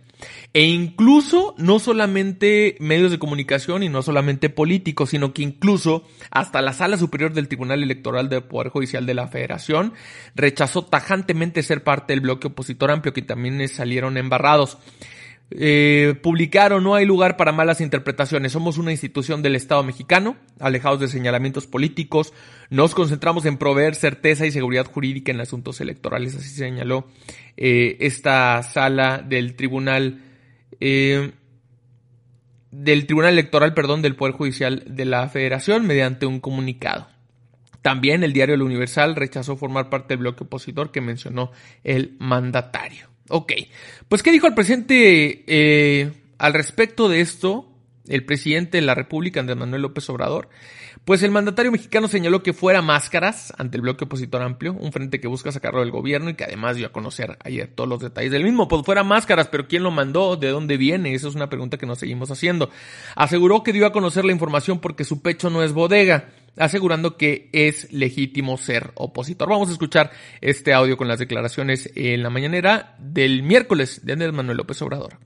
E 0.52 0.62
incluso 0.62 1.54
no 1.58 1.78
solamente 1.78 2.76
medios 2.80 3.10
de 3.10 3.18
comunicación 3.18 3.82
y 3.82 3.88
no 3.88 4.02
solamente 4.02 4.48
políticos, 4.48 5.10
sino 5.10 5.34
que 5.34 5.42
incluso 5.42 6.04
hasta 6.30 6.62
la 6.62 6.72
Sala 6.72 6.96
Superior 6.96 7.34
del 7.34 7.48
Tribunal 7.48 7.82
Electoral 7.82 8.28
del 8.28 8.44
Poder 8.44 8.70
Judicial 8.70 9.04
de 9.04 9.14
la 9.14 9.28
Federación 9.28 9.92
rechazó 10.34 10.84
tajantemente 10.84 11.62
ser 11.62 11.84
parte 11.84 12.14
del 12.14 12.22
bloque 12.22 12.48
opositor 12.48 12.90
amplio 12.90 13.12
que 13.12 13.22
también 13.22 13.68
salieron 13.68 14.16
embarrados. 14.16 14.78
Eh, 15.50 16.18
publicaron 16.22 16.82
no 16.82 16.96
hay 16.96 17.06
lugar 17.06 17.36
para 17.36 17.52
malas 17.52 17.80
interpretaciones. 17.80 18.52
Somos 18.52 18.78
una 18.78 18.90
institución 18.90 19.42
del 19.42 19.54
Estado 19.54 19.82
mexicano, 19.82 20.36
alejados 20.58 21.00
de 21.00 21.08
señalamientos 21.08 21.66
políticos. 21.66 22.32
Nos 22.68 22.94
concentramos 22.94 23.44
en 23.46 23.56
proveer 23.56 23.94
certeza 23.94 24.46
y 24.46 24.50
seguridad 24.50 24.86
jurídica 24.86 25.30
en 25.30 25.40
asuntos 25.40 25.80
electorales, 25.80 26.34
así 26.34 26.48
señaló 26.48 27.06
eh, 27.56 27.96
esta 28.00 28.62
sala 28.62 29.18
del 29.18 29.54
Tribunal 29.54 30.20
eh, 30.80 31.32
del 32.70 33.06
Tribunal 33.06 33.32
Electoral, 33.32 33.72
perdón, 33.72 34.02
del 34.02 34.16
Poder 34.16 34.34
Judicial 34.34 34.82
de 34.86 35.04
la 35.06 35.28
Federación 35.28 35.86
mediante 35.86 36.26
un 36.26 36.40
comunicado. 36.40 37.08
También 37.80 38.24
el 38.24 38.32
diario 38.32 38.56
El 38.56 38.62
Universal 38.62 39.14
rechazó 39.14 39.56
formar 39.56 39.88
parte 39.88 40.08
del 40.08 40.18
bloque 40.18 40.44
opositor 40.44 40.90
que 40.90 41.00
mencionó 41.00 41.52
el 41.84 42.16
mandatario. 42.18 43.15
Ok, 43.28 43.52
pues 44.08 44.22
¿qué 44.22 44.32
dijo 44.32 44.46
el 44.46 44.54
presidente 44.54 45.44
eh, 45.46 46.12
al 46.38 46.52
respecto 46.52 47.08
de 47.08 47.20
esto? 47.20 47.72
El 48.06 48.24
presidente 48.24 48.78
de 48.78 48.82
la 48.82 48.94
República, 48.94 49.40
Andrés 49.40 49.58
Manuel 49.58 49.82
López 49.82 50.08
Obrador. 50.10 50.48
Pues 51.06 51.22
el 51.22 51.30
mandatario 51.30 51.70
mexicano 51.70 52.08
señaló 52.08 52.42
que 52.42 52.52
fuera 52.52 52.82
máscaras 52.82 53.52
ante 53.58 53.76
el 53.76 53.82
bloque 53.82 54.06
opositor 54.06 54.42
amplio, 54.42 54.72
un 54.72 54.90
frente 54.90 55.20
que 55.20 55.28
busca 55.28 55.52
sacarlo 55.52 55.78
del 55.78 55.92
gobierno 55.92 56.30
y 56.30 56.34
que 56.34 56.42
además 56.42 56.74
dio 56.74 56.88
a 56.88 56.92
conocer 56.92 57.38
ayer 57.44 57.70
todos 57.72 57.88
los 57.88 58.00
detalles 58.00 58.32
del 58.32 58.42
mismo. 58.42 58.66
Pues 58.66 58.84
fuera 58.84 59.04
máscaras, 59.04 59.46
pero 59.46 59.68
¿quién 59.68 59.84
lo 59.84 59.92
mandó? 59.92 60.34
¿De 60.34 60.48
dónde 60.48 60.76
viene? 60.76 61.14
Esa 61.14 61.28
es 61.28 61.36
una 61.36 61.48
pregunta 61.48 61.78
que 61.78 61.86
nos 61.86 62.00
seguimos 62.00 62.32
haciendo. 62.32 62.70
Aseguró 63.14 63.62
que 63.62 63.72
dio 63.72 63.86
a 63.86 63.92
conocer 63.92 64.24
la 64.24 64.32
información 64.32 64.80
porque 64.80 65.04
su 65.04 65.22
pecho 65.22 65.48
no 65.48 65.62
es 65.62 65.72
bodega 65.72 66.28
asegurando 66.56 67.16
que 67.16 67.50
es 67.52 67.92
legítimo 67.92 68.56
ser 68.58 68.90
opositor. 68.96 69.48
Vamos 69.48 69.68
a 69.68 69.72
escuchar 69.74 70.10
este 70.40 70.72
audio 70.72 70.96
con 70.96 71.06
las 71.06 71.20
declaraciones 71.20 71.88
en 71.94 72.24
la 72.24 72.30
mañanera 72.30 72.96
del 72.98 73.44
miércoles 73.44 74.04
de 74.04 74.14
Andrés 74.14 74.32
Manuel 74.32 74.56
López 74.56 74.82
Obrador. 74.82 75.18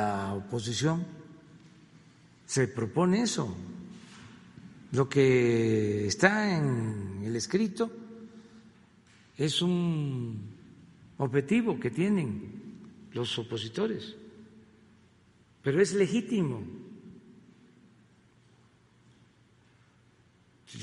La 0.00 0.32
oposición 0.32 1.04
se 2.46 2.68
propone 2.68 3.20
eso. 3.20 3.54
Lo 4.92 5.06
que 5.06 6.06
está 6.06 6.56
en 6.56 7.20
el 7.22 7.36
escrito 7.36 7.92
es 9.36 9.60
un 9.60 10.40
objetivo 11.18 11.78
que 11.78 11.90
tienen 11.90 13.10
los 13.12 13.38
opositores, 13.38 14.16
pero 15.62 15.82
es 15.82 15.92
legítimo. 15.92 16.62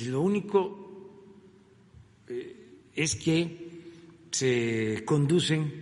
Lo 0.06 0.22
único 0.22 0.62
eh, 2.28 2.92
es 2.94 3.16
que 3.16 3.42
se 4.30 5.04
conducen 5.04 5.74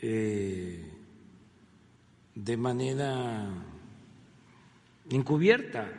eh, 0.00 0.93
de 2.34 2.56
manera 2.56 3.48
encubierta. 5.10 5.90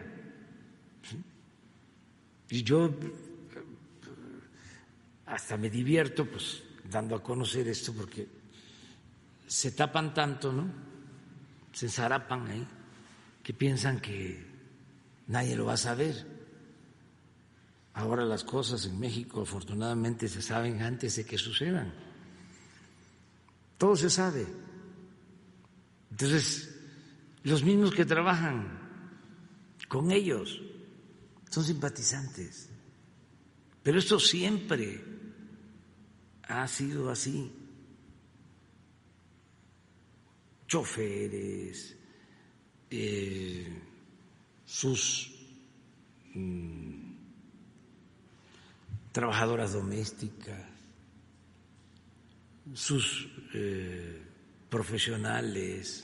Y 2.49 2.63
yo 2.63 2.89
hasta 5.25 5.57
me 5.57 5.69
divierto 5.69 6.25
pues 6.25 6.63
dando 6.89 7.15
a 7.15 7.23
conocer 7.23 7.67
esto 7.67 7.93
porque 7.93 8.27
se 9.47 9.71
tapan 9.71 10.13
tanto, 10.13 10.51
¿no? 10.51 10.67
Se 11.71 11.89
zarapan 11.89 12.47
ahí, 12.47 12.67
que 13.43 13.53
piensan 13.53 13.99
que 13.99 14.45
nadie 15.27 15.55
lo 15.55 15.65
va 15.65 15.73
a 15.73 15.77
saber. 15.77 16.35
Ahora 17.93 18.25
las 18.25 18.43
cosas 18.43 18.85
en 18.85 18.99
México 18.99 19.41
afortunadamente 19.41 20.27
se 20.27 20.41
saben 20.41 20.81
antes 20.81 21.15
de 21.15 21.25
que 21.25 21.37
sucedan. 21.37 21.93
Todo 23.77 23.95
se 23.95 24.09
sabe. 24.09 24.64
Entonces, 26.11 26.75
los 27.43 27.63
mismos 27.63 27.93
que 27.93 28.05
trabajan 28.05 28.79
con 29.87 30.11
ellos 30.11 30.61
son 31.49 31.63
simpatizantes. 31.63 32.69
Pero 33.83 33.99
esto 33.99 34.19
siempre 34.19 35.03
ha 36.43 36.67
sido 36.67 37.09
así. 37.09 37.51
Choferes, 40.67 41.95
eh, 42.89 43.81
sus 44.65 45.31
mm, 46.33 47.13
trabajadoras 49.11 49.73
domésticas, 49.73 50.65
sus 52.73 53.29
eh, 53.53 54.24
profesionales, 54.75 56.03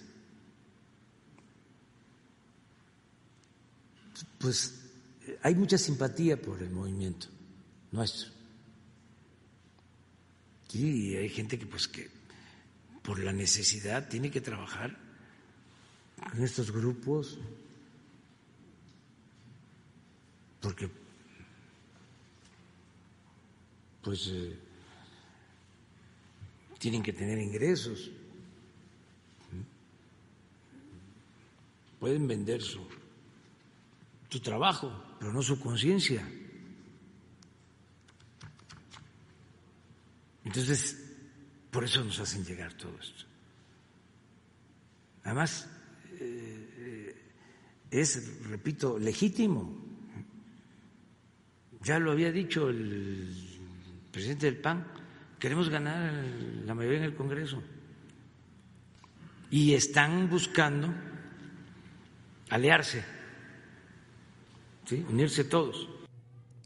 pues 4.40 4.82
hay 5.44 5.56
mucha 5.56 5.78
simpatía 5.78 6.42
por 6.42 6.64
el 6.64 6.70
movimiento 6.70 7.28
nuestro. 7.92 8.32
Sí, 10.70 11.18
hay 11.18 11.28
gente 11.28 11.60
que 11.60 11.66
pues 11.66 11.90
que 11.90 12.10
por 13.04 13.20
la 13.20 13.34
necesidad 13.34 14.08
tiene 14.08 14.32
que 14.32 14.40
trabajar 14.40 14.98
en 16.34 16.42
estos 16.42 16.72
grupos 16.72 17.38
porque 20.62 20.90
pues 24.02 24.30
eh, 24.32 24.58
tienen 26.80 27.04
que 27.04 27.12
tener 27.12 27.38
ingresos, 27.38 28.12
pueden 32.02 32.28
vender 32.28 32.64
su, 32.64 32.82
trabajo, 34.42 34.92
pero 35.20 35.32
no 35.32 35.44
su 35.44 35.60
conciencia. 35.60 36.28
Entonces, 40.44 40.98
por 41.70 41.84
eso 41.84 42.04
nos 42.04 42.20
hacen 42.20 42.44
llegar 42.44 42.74
todo 42.74 42.98
esto. 43.00 43.24
Además, 45.26 45.70
eh, 46.20 47.16
es, 47.92 48.48
repito, 48.48 48.98
legítimo. 48.98 49.72
Ya 51.84 52.00
lo 52.00 52.14
había 52.14 52.32
dicho 52.32 52.68
el 52.70 53.32
presidente 54.12 54.48
del 54.48 54.58
PAN, 54.58 54.88
queremos 55.38 55.70
ganar 55.70 56.12
la 56.66 56.74
mayoría 56.74 56.98
en 56.98 57.06
el 57.06 57.16
Congreso. 57.16 57.62
Y 59.52 59.76
están 59.76 60.28
buscando 60.32 61.11
aliarse, 62.52 63.04
¿sí? 64.86 65.04
unirse 65.10 65.44
todos. 65.44 65.90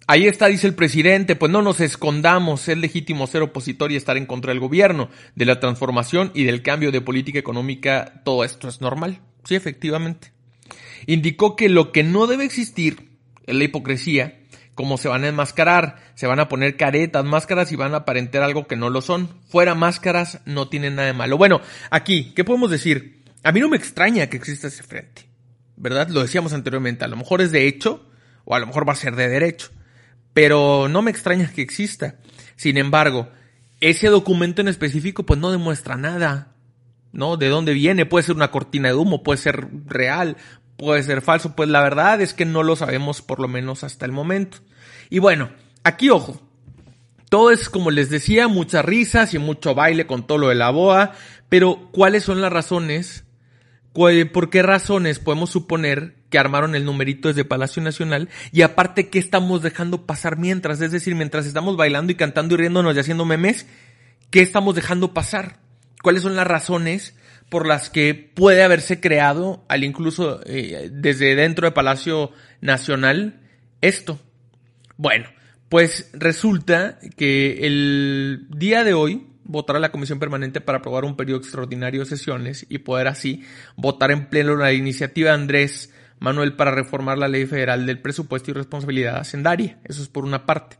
Ahí 0.07 0.27
está, 0.27 0.47
dice 0.47 0.67
el 0.67 0.75
presidente, 0.75 1.35
pues 1.35 1.51
no 1.51 1.61
nos 1.61 1.79
escondamos, 1.79 2.67
es 2.67 2.77
legítimo 2.77 3.25
ser 3.25 3.41
opositor 3.41 3.91
y 3.91 3.95
estar 3.95 4.17
en 4.17 4.25
contra 4.25 4.51
del 4.51 4.59
gobierno, 4.59 5.09
de 5.33 5.45
la 5.45 5.59
transformación 5.59 6.31
y 6.35 6.43
del 6.43 6.61
cambio 6.61 6.91
de 6.91 7.01
política 7.01 7.39
económica, 7.39 8.21
todo 8.23 8.43
esto 8.43 8.67
es 8.67 8.81
normal. 8.81 9.21
Sí, 9.45 9.55
efectivamente. 9.55 10.31
Indicó 11.07 11.55
que 11.55 11.69
lo 11.69 11.91
que 11.91 12.03
no 12.03 12.27
debe 12.27 12.45
existir 12.45 13.09
es 13.45 13.55
la 13.55 13.63
hipocresía, 13.63 14.39
como 14.75 14.97
se 14.97 15.07
van 15.07 15.23
a 15.23 15.29
enmascarar, 15.29 15.97
se 16.15 16.27
van 16.27 16.39
a 16.39 16.49
poner 16.49 16.77
caretas, 16.77 17.23
máscaras 17.25 17.71
y 17.71 17.75
van 17.75 17.93
a 17.93 17.97
aparentar 17.97 18.43
algo 18.43 18.67
que 18.67 18.75
no 18.75 18.89
lo 18.89 19.01
son. 19.01 19.29
Fuera 19.47 19.73
máscaras 19.73 20.41
no 20.45 20.67
tienen 20.67 20.95
nada 20.95 21.07
de 21.07 21.13
malo. 21.13 21.37
Bueno, 21.37 21.61
aquí, 21.89 22.33
¿qué 22.35 22.43
podemos 22.43 22.69
decir? 22.69 23.23
A 23.43 23.51
mí 23.51 23.59
no 23.59 23.69
me 23.69 23.77
extraña 23.77 24.27
que 24.27 24.37
exista 24.37 24.67
ese 24.67 24.83
frente, 24.83 25.23
¿verdad? 25.77 26.09
Lo 26.09 26.21
decíamos 26.21 26.53
anteriormente, 26.53 27.05
a 27.05 27.07
lo 27.07 27.17
mejor 27.17 27.41
es 27.41 27.51
de 27.51 27.67
hecho 27.67 28.09
o 28.43 28.55
a 28.55 28.59
lo 28.59 28.67
mejor 28.67 28.87
va 28.87 28.93
a 28.93 28.97
ser 28.97 29.15
de 29.15 29.27
derecho 29.27 29.71
pero 30.35 30.89
no 30.89 31.01
me 31.01 31.11
extraña 31.11 31.49
que 31.49 31.61
exista. 31.61 32.15
Sin 32.57 32.75
embargo, 32.75 33.29
ese 33.79 34.09
documento 34.09 34.59
en 34.59 34.67
específico 34.67 35.25
pues 35.25 35.39
no 35.39 35.49
demuestra 35.49 35.95
nada, 35.95 36.51
¿no? 37.13 37.37
¿De 37.37 37.47
dónde 37.47 37.71
viene? 37.71 38.05
Puede 38.05 38.25
ser 38.25 38.35
una 38.35 38.51
cortina 38.51 38.89
de 38.89 38.95
humo, 38.95 39.23
puede 39.23 39.37
ser 39.37 39.65
real, 39.85 40.35
puede 40.75 41.03
ser 41.03 41.21
falso, 41.21 41.55
pues 41.55 41.69
la 41.69 41.81
verdad 41.81 42.19
es 42.19 42.33
que 42.33 42.43
no 42.43 42.63
lo 42.63 42.75
sabemos 42.75 43.21
por 43.21 43.39
lo 43.39 43.47
menos 43.47 43.85
hasta 43.85 44.05
el 44.05 44.11
momento. 44.11 44.57
Y 45.09 45.19
bueno, 45.19 45.51
aquí 45.85 46.09
ojo, 46.09 46.41
todo 47.29 47.49
es 47.49 47.69
como 47.69 47.89
les 47.89 48.09
decía, 48.09 48.49
muchas 48.49 48.83
risas 48.83 49.33
y 49.33 49.39
mucho 49.39 49.73
baile 49.73 50.05
con 50.05 50.27
todo 50.27 50.37
lo 50.37 50.49
de 50.49 50.55
la 50.55 50.69
boa, 50.69 51.13
pero 51.47 51.87
¿cuáles 51.93 52.23
son 52.23 52.41
las 52.41 52.51
razones? 52.51 53.23
¿Por 53.95 54.49
qué 54.49 54.61
razones 54.61 55.19
podemos 55.19 55.51
suponer 55.51 56.15
que 56.29 56.37
armaron 56.37 56.75
el 56.75 56.83
numerito 56.83 57.29
desde 57.29 57.45
Palacio 57.45 57.81
Nacional 57.81 58.27
y 58.51 58.61
aparte 58.61 59.09
qué 59.09 59.19
estamos 59.19 59.61
dejando 59.61 60.05
pasar 60.05 60.37
mientras, 60.37 60.81
es 60.81 60.91
decir, 60.91 61.15
mientras 61.15 61.45
estamos 61.45 61.77
bailando 61.77 62.11
y 62.11 62.15
cantando 62.15 62.55
y 62.55 62.57
riéndonos 62.57 62.93
y 62.93 62.99
haciendo 62.99 63.23
memes, 63.23 63.67
¿qué 64.31 64.41
estamos 64.41 64.75
dejando 64.75 65.13
pasar? 65.13 65.59
¿Cuáles 66.03 66.23
son 66.23 66.35
las 66.35 66.45
razones 66.45 67.15
por 67.47 67.65
las 67.65 67.89
que 67.89 68.13
puede 68.13 68.63
haberse 68.63 68.99
creado, 68.99 69.63
al 69.69 69.85
incluso 69.85 70.41
eh, 70.45 70.89
desde 70.91 71.33
dentro 71.35 71.65
de 71.65 71.71
Palacio 71.71 72.31
Nacional, 72.59 73.39
esto? 73.79 74.19
Bueno, 74.97 75.29
pues 75.69 76.09
resulta 76.11 76.99
que 77.15 77.65
el 77.65 78.47
día 78.49 78.83
de 78.83 78.93
hoy, 78.93 79.27
votará 79.45 79.79
la 79.79 79.91
Comisión 79.91 80.19
Permanente 80.19 80.59
para 80.59 80.79
aprobar 80.79 81.05
un 81.05 81.15
periodo 81.15 81.39
extraordinario 81.39 82.01
de 82.01 82.07
sesiones 82.07 82.65
y 82.67 82.79
poder 82.79 83.07
así 83.07 83.43
votar 83.75 84.11
en 84.11 84.27
pleno 84.27 84.55
la 84.55 84.73
iniciativa 84.73 85.29
de 85.29 85.35
Andrés 85.35 85.93
Manuel 86.19 86.53
para 86.53 86.71
reformar 86.71 87.17
la 87.17 87.27
ley 87.27 87.45
federal 87.45 87.85
del 87.85 88.01
presupuesto 88.01 88.51
y 88.51 88.53
responsabilidad 88.53 89.17
hacendaria. 89.17 89.79
Eso 89.83 90.01
es 90.01 90.09
por 90.09 90.25
una 90.25 90.45
parte. 90.45 90.77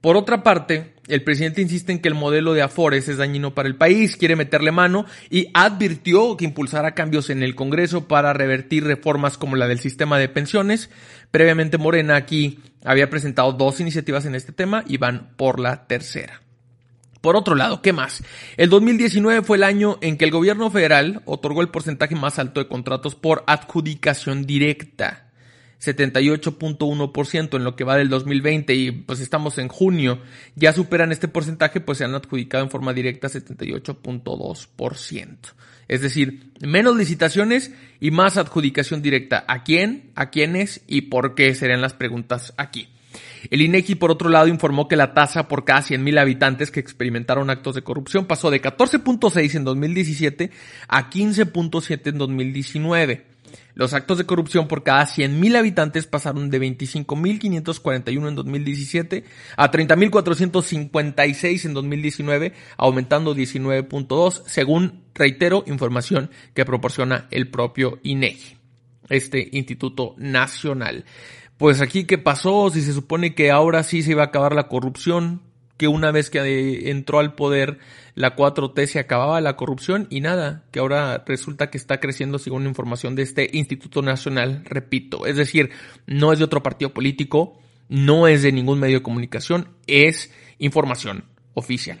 Por 0.00 0.16
otra 0.16 0.42
parte, 0.42 0.94
el 1.08 1.22
presidente 1.22 1.60
insiste 1.60 1.92
en 1.92 1.98
que 1.98 2.08
el 2.08 2.14
modelo 2.14 2.54
de 2.54 2.62
Afores 2.62 3.06
es 3.08 3.18
dañino 3.18 3.54
para 3.54 3.68
el 3.68 3.76
país, 3.76 4.16
quiere 4.16 4.34
meterle 4.34 4.72
mano 4.72 5.04
y 5.28 5.48
advirtió 5.52 6.38
que 6.38 6.46
impulsará 6.46 6.94
cambios 6.94 7.28
en 7.28 7.42
el 7.42 7.54
Congreso 7.54 8.08
para 8.08 8.32
revertir 8.32 8.84
reformas 8.84 9.36
como 9.36 9.56
la 9.56 9.68
del 9.68 9.78
sistema 9.78 10.18
de 10.18 10.30
pensiones. 10.30 10.88
Previamente 11.30 11.76
Morena 11.76 12.16
aquí 12.16 12.60
había 12.82 13.10
presentado 13.10 13.52
dos 13.52 13.78
iniciativas 13.80 14.24
en 14.24 14.34
este 14.34 14.52
tema 14.52 14.84
y 14.86 14.96
van 14.96 15.34
por 15.36 15.60
la 15.60 15.86
tercera. 15.86 16.40
Por 17.20 17.36
otro 17.36 17.54
lado, 17.54 17.82
¿qué 17.82 17.92
más? 17.92 18.24
El 18.56 18.70
2019 18.70 19.42
fue 19.42 19.58
el 19.58 19.64
año 19.64 19.98
en 20.00 20.16
que 20.16 20.24
el 20.24 20.30
gobierno 20.30 20.70
federal 20.70 21.20
otorgó 21.26 21.60
el 21.60 21.68
porcentaje 21.68 22.14
más 22.14 22.38
alto 22.38 22.60
de 22.60 22.68
contratos 22.68 23.14
por 23.14 23.44
adjudicación 23.46 24.46
directa. 24.46 25.26
78.1% 25.80 27.56
en 27.56 27.64
lo 27.64 27.74
que 27.74 27.82
va 27.84 27.96
del 27.96 28.10
2020 28.10 28.74
y 28.74 28.90
pues 28.90 29.20
estamos 29.20 29.56
en 29.58 29.68
junio, 29.68 30.20
ya 30.54 30.74
superan 30.74 31.10
este 31.10 31.28
porcentaje, 31.28 31.80
pues 31.80 31.96
se 31.98 32.04
han 32.04 32.14
adjudicado 32.14 32.64
en 32.64 32.70
forma 32.70 32.92
directa 32.92 33.28
78.2%. 33.28 35.36
Es 35.88 36.02
decir, 36.02 36.52
menos 36.60 36.96
licitaciones 36.96 37.72
y 37.98 38.12
más 38.12 38.36
adjudicación 38.36 39.02
directa. 39.02 39.44
¿A 39.48 39.64
quién? 39.64 40.12
¿A 40.14 40.30
quiénes? 40.30 40.82
¿Y 40.86 41.00
por 41.02 41.34
qué? 41.34 41.52
Serían 41.54 41.80
las 41.80 41.94
preguntas 41.94 42.52
aquí. 42.56 42.88
El 43.48 43.62
INEGI, 43.62 43.94
por 43.94 44.10
otro 44.10 44.28
lado, 44.28 44.48
informó 44.48 44.88
que 44.88 44.96
la 44.96 45.14
tasa 45.14 45.48
por 45.48 45.64
cada 45.64 45.80
100.000 45.80 46.18
habitantes 46.18 46.70
que 46.70 46.80
experimentaron 46.80 47.48
actos 47.48 47.74
de 47.74 47.82
corrupción 47.82 48.26
pasó 48.26 48.50
de 48.50 48.60
14.6 48.60 49.54
en 49.54 49.64
2017 49.64 50.50
a 50.88 51.10
15.7 51.10 52.08
en 52.08 52.18
2019. 52.18 53.30
Los 53.74 53.94
actos 53.94 54.18
de 54.18 54.26
corrupción 54.26 54.68
por 54.68 54.82
cada 54.82 55.06
100.000 55.06 55.56
habitantes 55.56 56.06
pasaron 56.06 56.50
de 56.50 56.60
25.541 56.60 58.28
en 58.28 58.34
2017 58.34 59.24
a 59.56 59.70
30.456 59.70 61.64
en 61.64 61.74
2019, 61.74 62.52
aumentando 62.76 63.34
19.2, 63.34 64.42
según, 64.46 65.04
reitero, 65.14 65.64
información 65.66 66.30
que 66.54 66.64
proporciona 66.64 67.26
el 67.30 67.50
propio 67.50 67.98
INEGI, 68.02 68.58
este 69.08 69.48
Instituto 69.52 70.14
Nacional 70.18 71.04
pues 71.60 71.82
aquí 71.82 72.04
qué 72.04 72.16
pasó, 72.16 72.70
si 72.70 72.80
se 72.80 72.94
supone 72.94 73.34
que 73.34 73.50
ahora 73.50 73.82
sí 73.82 74.02
se 74.02 74.12
iba 74.12 74.22
a 74.22 74.26
acabar 74.28 74.54
la 74.54 74.66
corrupción, 74.66 75.42
que 75.76 75.88
una 75.88 76.10
vez 76.10 76.30
que 76.30 76.88
entró 76.90 77.18
al 77.18 77.34
poder 77.34 77.76
la 78.14 78.34
4T 78.34 78.86
se 78.86 78.98
acababa 78.98 79.42
la 79.42 79.56
corrupción 79.56 80.06
y 80.08 80.22
nada, 80.22 80.64
que 80.70 80.78
ahora 80.78 81.22
resulta 81.26 81.68
que 81.68 81.76
está 81.76 82.00
creciendo 82.00 82.38
según 82.38 82.64
información 82.64 83.14
de 83.14 83.24
este 83.24 83.50
Instituto 83.52 84.00
Nacional, 84.00 84.62
repito, 84.64 85.26
es 85.26 85.36
decir, 85.36 85.68
no 86.06 86.32
es 86.32 86.38
de 86.38 86.46
otro 86.46 86.62
partido 86.62 86.94
político, 86.94 87.60
no 87.90 88.26
es 88.26 88.42
de 88.42 88.52
ningún 88.52 88.80
medio 88.80 88.96
de 88.96 89.02
comunicación, 89.02 89.68
es 89.86 90.32
información 90.58 91.24
oficial. 91.52 92.00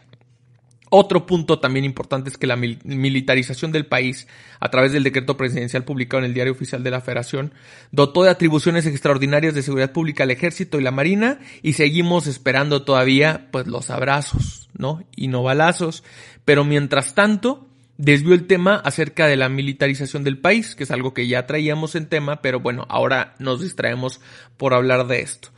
Otro 0.92 1.24
punto 1.24 1.60
también 1.60 1.84
importante 1.84 2.30
es 2.30 2.36
que 2.36 2.48
la 2.48 2.56
militarización 2.56 3.70
del 3.70 3.86
país, 3.86 4.26
a 4.58 4.70
través 4.70 4.90
del 4.90 5.04
decreto 5.04 5.36
presidencial 5.36 5.84
publicado 5.84 6.18
en 6.18 6.24
el 6.24 6.34
Diario 6.34 6.52
Oficial 6.52 6.82
de 6.82 6.90
la 6.90 7.00
Federación, 7.00 7.54
dotó 7.92 8.24
de 8.24 8.30
atribuciones 8.30 8.86
extraordinarias 8.86 9.54
de 9.54 9.62
seguridad 9.62 9.92
pública 9.92 10.24
al 10.24 10.32
ejército 10.32 10.80
y 10.80 10.82
la 10.82 10.90
marina 10.90 11.38
y 11.62 11.74
seguimos 11.74 12.26
esperando 12.26 12.82
todavía 12.82 13.46
pues 13.52 13.68
los 13.68 13.88
abrazos, 13.88 14.68
¿no? 14.76 15.04
Y 15.14 15.28
no 15.28 15.44
balazos. 15.44 16.02
Pero 16.44 16.64
mientras 16.64 17.14
tanto, 17.14 17.68
desvió 17.96 18.34
el 18.34 18.48
tema 18.48 18.74
acerca 18.74 19.28
de 19.28 19.36
la 19.36 19.48
militarización 19.48 20.24
del 20.24 20.38
país, 20.38 20.74
que 20.74 20.82
es 20.82 20.90
algo 20.90 21.14
que 21.14 21.28
ya 21.28 21.46
traíamos 21.46 21.94
en 21.94 22.06
tema, 22.06 22.42
pero 22.42 22.58
bueno, 22.58 22.84
ahora 22.88 23.36
nos 23.38 23.60
distraemos 23.60 24.20
por 24.56 24.74
hablar 24.74 25.06
de 25.06 25.20
esto. 25.20 25.50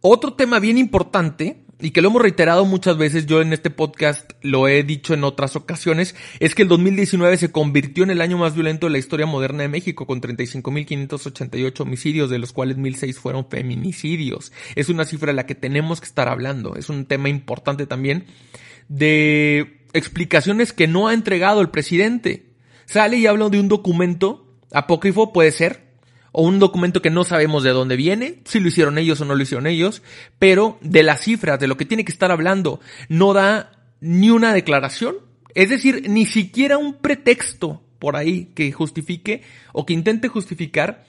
Otro 0.00 0.32
tema 0.32 0.58
bien 0.58 0.78
importante 0.78 1.62
y 1.82 1.90
que 1.90 2.02
lo 2.02 2.08
hemos 2.08 2.22
reiterado 2.22 2.64
muchas 2.64 2.96
veces, 2.96 3.26
yo 3.26 3.40
en 3.40 3.52
este 3.52 3.70
podcast 3.70 4.32
lo 4.42 4.68
he 4.68 4.82
dicho 4.82 5.14
en 5.14 5.24
otras 5.24 5.56
ocasiones, 5.56 6.14
es 6.38 6.54
que 6.54 6.62
el 6.62 6.68
2019 6.68 7.36
se 7.36 7.52
convirtió 7.52 8.04
en 8.04 8.10
el 8.10 8.20
año 8.20 8.38
más 8.38 8.54
violento 8.54 8.86
de 8.86 8.92
la 8.92 8.98
historia 8.98 9.26
moderna 9.26 9.62
de 9.62 9.68
México, 9.68 10.06
con 10.06 10.20
35.588 10.20 11.80
homicidios, 11.80 12.30
de 12.30 12.38
los 12.38 12.52
cuales 12.52 12.76
1.006 12.76 13.14
fueron 13.14 13.46
feminicidios. 13.48 14.52
Es 14.74 14.88
una 14.88 15.04
cifra 15.04 15.28
de 15.28 15.36
la 15.36 15.46
que 15.46 15.54
tenemos 15.54 16.00
que 16.00 16.06
estar 16.06 16.28
hablando, 16.28 16.76
es 16.76 16.88
un 16.88 17.06
tema 17.06 17.28
importante 17.28 17.86
también 17.86 18.26
de 18.88 19.84
explicaciones 19.92 20.72
que 20.72 20.86
no 20.86 21.08
ha 21.08 21.14
entregado 21.14 21.60
el 21.60 21.70
presidente. 21.70 22.50
Sale 22.86 23.18
y 23.18 23.26
habla 23.26 23.48
de 23.48 23.60
un 23.60 23.68
documento 23.68 24.58
apócrifo, 24.72 25.32
puede 25.32 25.52
ser, 25.52 25.89
o 26.32 26.42
un 26.42 26.58
documento 26.58 27.02
que 27.02 27.10
no 27.10 27.24
sabemos 27.24 27.62
de 27.62 27.70
dónde 27.70 27.96
viene, 27.96 28.40
si 28.44 28.60
lo 28.60 28.68
hicieron 28.68 28.98
ellos 28.98 29.20
o 29.20 29.24
no 29.24 29.34
lo 29.34 29.42
hicieron 29.42 29.66
ellos, 29.66 30.02
pero 30.38 30.78
de 30.80 31.02
las 31.02 31.22
cifras, 31.22 31.58
de 31.58 31.66
lo 31.66 31.76
que 31.76 31.84
tiene 31.84 32.04
que 32.04 32.12
estar 32.12 32.30
hablando, 32.30 32.80
no 33.08 33.32
da 33.32 33.72
ni 34.00 34.30
una 34.30 34.52
declaración, 34.52 35.16
es 35.54 35.70
decir, 35.70 36.08
ni 36.08 36.26
siquiera 36.26 36.78
un 36.78 36.94
pretexto 36.94 37.82
por 37.98 38.16
ahí 38.16 38.50
que 38.54 38.72
justifique 38.72 39.42
o 39.72 39.84
que 39.84 39.92
intente 39.92 40.28
justificar 40.28 41.04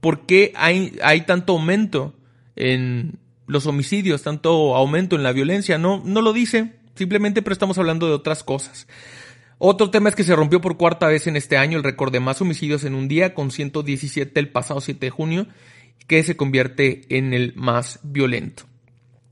por 0.00 0.26
qué 0.26 0.52
hay, 0.56 0.98
hay 1.02 1.22
tanto 1.22 1.54
aumento 1.54 2.14
en 2.56 3.18
los 3.46 3.66
homicidios, 3.66 4.22
tanto 4.22 4.74
aumento 4.74 5.16
en 5.16 5.22
la 5.22 5.32
violencia, 5.32 5.78
no, 5.78 6.02
no 6.04 6.20
lo 6.20 6.32
dice, 6.32 6.74
simplemente 6.94 7.42
pero 7.42 7.52
estamos 7.52 7.78
hablando 7.78 8.06
de 8.06 8.12
otras 8.12 8.44
cosas. 8.44 8.86
Otro 9.66 9.88
tema 9.88 10.10
es 10.10 10.14
que 10.14 10.24
se 10.24 10.36
rompió 10.36 10.60
por 10.60 10.76
cuarta 10.76 11.06
vez 11.06 11.26
en 11.26 11.36
este 11.36 11.56
año 11.56 11.78
el 11.78 11.84
récord 11.84 12.12
de 12.12 12.20
más 12.20 12.38
homicidios 12.42 12.84
en 12.84 12.94
un 12.94 13.08
día, 13.08 13.32
con 13.32 13.50
117 13.50 14.38
el 14.38 14.50
pasado 14.50 14.78
7 14.82 15.06
de 15.06 15.08
junio, 15.08 15.46
que 16.06 16.22
se 16.22 16.36
convierte 16.36 17.06
en 17.08 17.32
el 17.32 17.54
más 17.56 17.98
violento. 18.02 18.64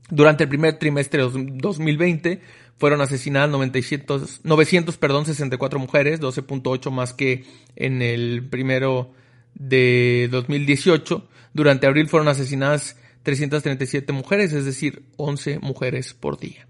Durante 0.09 0.45
el 0.45 0.49
primer 0.49 0.79
trimestre 0.79 1.21
de 1.21 1.29
2020 1.29 2.41
fueron 2.79 3.01
asesinadas 3.01 3.51
900, 3.51 4.41
900 4.43 4.97
perdón, 4.97 5.27
64 5.27 5.77
mujeres, 5.77 6.19
12.8 6.19 6.89
más 6.89 7.13
que 7.13 7.45
en 7.75 8.01
el 8.01 8.49
primero 8.49 9.13
de 9.53 10.29
2018. 10.31 11.27
Durante 11.53 11.85
abril 11.85 12.07
fueron 12.07 12.27
asesinadas 12.27 12.97
337 13.21 14.11
mujeres, 14.13 14.51
es 14.53 14.65
decir, 14.65 15.03
11 15.17 15.59
mujeres 15.59 16.15
por 16.15 16.39
día. 16.39 16.65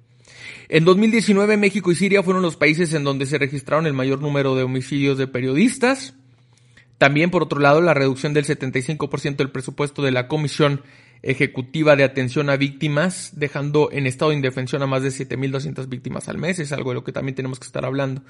En 0.70 0.86
2019 0.86 1.58
México 1.58 1.92
y 1.92 1.96
Siria 1.96 2.24
fueron 2.24 2.42
los 2.42 2.56
países 2.56 2.94
en 2.94 3.04
donde 3.04 3.26
se 3.26 3.38
registraron 3.38 3.86
el 3.86 3.94
mayor 3.94 4.22
número 4.22 4.56
de 4.56 4.64
homicidios 4.64 5.18
de 5.18 5.28
periodistas. 5.28 6.14
También, 6.98 7.32
por 7.32 7.44
otro 7.44 7.60
lado, 7.60 7.82
la 7.82 7.94
reducción 7.94 8.34
del 8.34 8.46
75% 8.46 9.36
del 9.36 9.52
presupuesto 9.52 10.02
de 10.02 10.12
la 10.12 10.28
Comisión 10.28 10.82
Ejecutiva 11.22 11.96
de 11.96 12.04
Atención 12.04 12.50
a 12.50 12.58
Víctimas, 12.58 13.32
dejando 13.34 13.90
en 13.92 14.08
estado 14.08 14.32
de 14.32 14.38
indefensión 14.38 14.82
a 14.84 14.88
más 14.88 15.04
de 15.04 15.10
7.200 15.10 15.88
víctimas 15.88 16.28
al 16.28 16.38
mes, 16.38 16.60
es 16.60 16.72
algo 16.72 16.92
de 16.92 16.96
lo 16.96 17.04
que 17.04 17.12
también 17.12 17.36
tenemos 17.36 17.60
que 17.60 17.66
estar 17.66 17.86
hablando. 17.86 18.24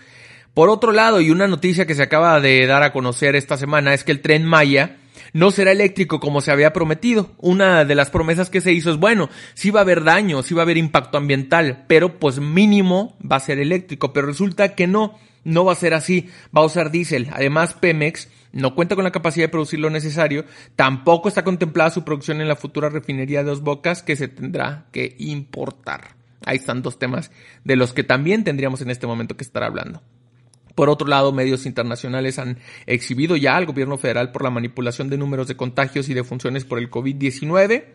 Por 0.53 0.69
otro 0.69 0.91
lado, 0.91 1.19
y 1.19 1.31
una 1.31 1.47
noticia 1.47 1.87
que 1.87 1.95
se 1.95 2.03
acaba 2.03 2.39
de 2.39 2.67
dar 2.67 2.83
a 2.83 2.93
conocer 2.93 3.35
esta 3.35 3.57
semana, 3.57 3.93
es 3.93 4.03
que 4.03 4.11
el 4.11 4.21
tren 4.21 4.45
Maya 4.45 4.97
no 5.33 5.51
será 5.51 5.71
eléctrico 5.71 6.19
como 6.19 6.41
se 6.41 6.51
había 6.51 6.73
prometido. 6.73 7.31
Una 7.37 7.85
de 7.85 7.95
las 7.95 8.09
promesas 8.09 8.49
que 8.49 8.61
se 8.61 8.73
hizo 8.73 8.91
es, 8.91 8.97
bueno, 8.97 9.29
sí 9.53 9.71
va 9.71 9.81
a 9.81 9.83
haber 9.83 10.03
daño, 10.03 10.43
sí 10.43 10.53
va 10.53 10.61
a 10.61 10.63
haber 10.63 10.77
impacto 10.77 11.17
ambiental, 11.17 11.85
pero 11.87 12.19
pues 12.19 12.39
mínimo 12.39 13.17
va 13.19 13.37
a 13.37 13.41
ser 13.41 13.59
eléctrico. 13.59 14.13
Pero 14.13 14.27
resulta 14.27 14.75
que 14.75 14.87
no, 14.87 15.17
no 15.43 15.65
va 15.65 15.73
a 15.73 15.75
ser 15.75 15.93
así, 15.93 16.29
va 16.55 16.61
a 16.61 16.65
usar 16.65 16.91
diésel. 16.91 17.29
Además, 17.33 17.73
Pemex 17.73 18.29
no 18.53 18.75
cuenta 18.75 18.95
con 18.95 19.03
la 19.03 19.11
capacidad 19.11 19.45
de 19.45 19.49
producir 19.49 19.79
lo 19.79 19.89
necesario, 19.89 20.45
tampoco 20.75 21.27
está 21.27 21.43
contemplada 21.43 21.89
su 21.89 22.05
producción 22.05 22.39
en 22.39 22.47
la 22.47 22.55
futura 22.55 22.89
refinería 22.89 23.39
de 23.39 23.49
Dos 23.49 23.61
Bocas 23.61 24.03
que 24.03 24.15
se 24.15 24.27
tendrá 24.27 24.85
que 24.91 25.15
importar. 25.17 26.15
Ahí 26.45 26.57
están 26.57 26.81
dos 26.81 26.99
temas 26.99 27.31
de 27.63 27.75
los 27.75 27.93
que 27.93 28.03
también 28.03 28.43
tendríamos 28.43 28.81
en 28.81 28.91
este 28.91 29.07
momento 29.07 29.37
que 29.37 29.43
estar 29.43 29.63
hablando. 29.63 30.01
Por 30.75 30.89
otro 30.89 31.07
lado, 31.07 31.31
medios 31.31 31.65
internacionales 31.65 32.39
han 32.39 32.57
exhibido 32.85 33.35
ya 33.35 33.55
al 33.55 33.65
gobierno 33.65 33.97
federal 33.97 34.31
por 34.31 34.43
la 34.43 34.49
manipulación 34.49 35.09
de 35.09 35.17
números 35.17 35.47
de 35.47 35.55
contagios 35.55 36.09
y 36.09 36.13
de 36.13 36.23
funciones 36.23 36.65
por 36.65 36.79
el 36.79 36.89
COVID-19. 36.89 37.85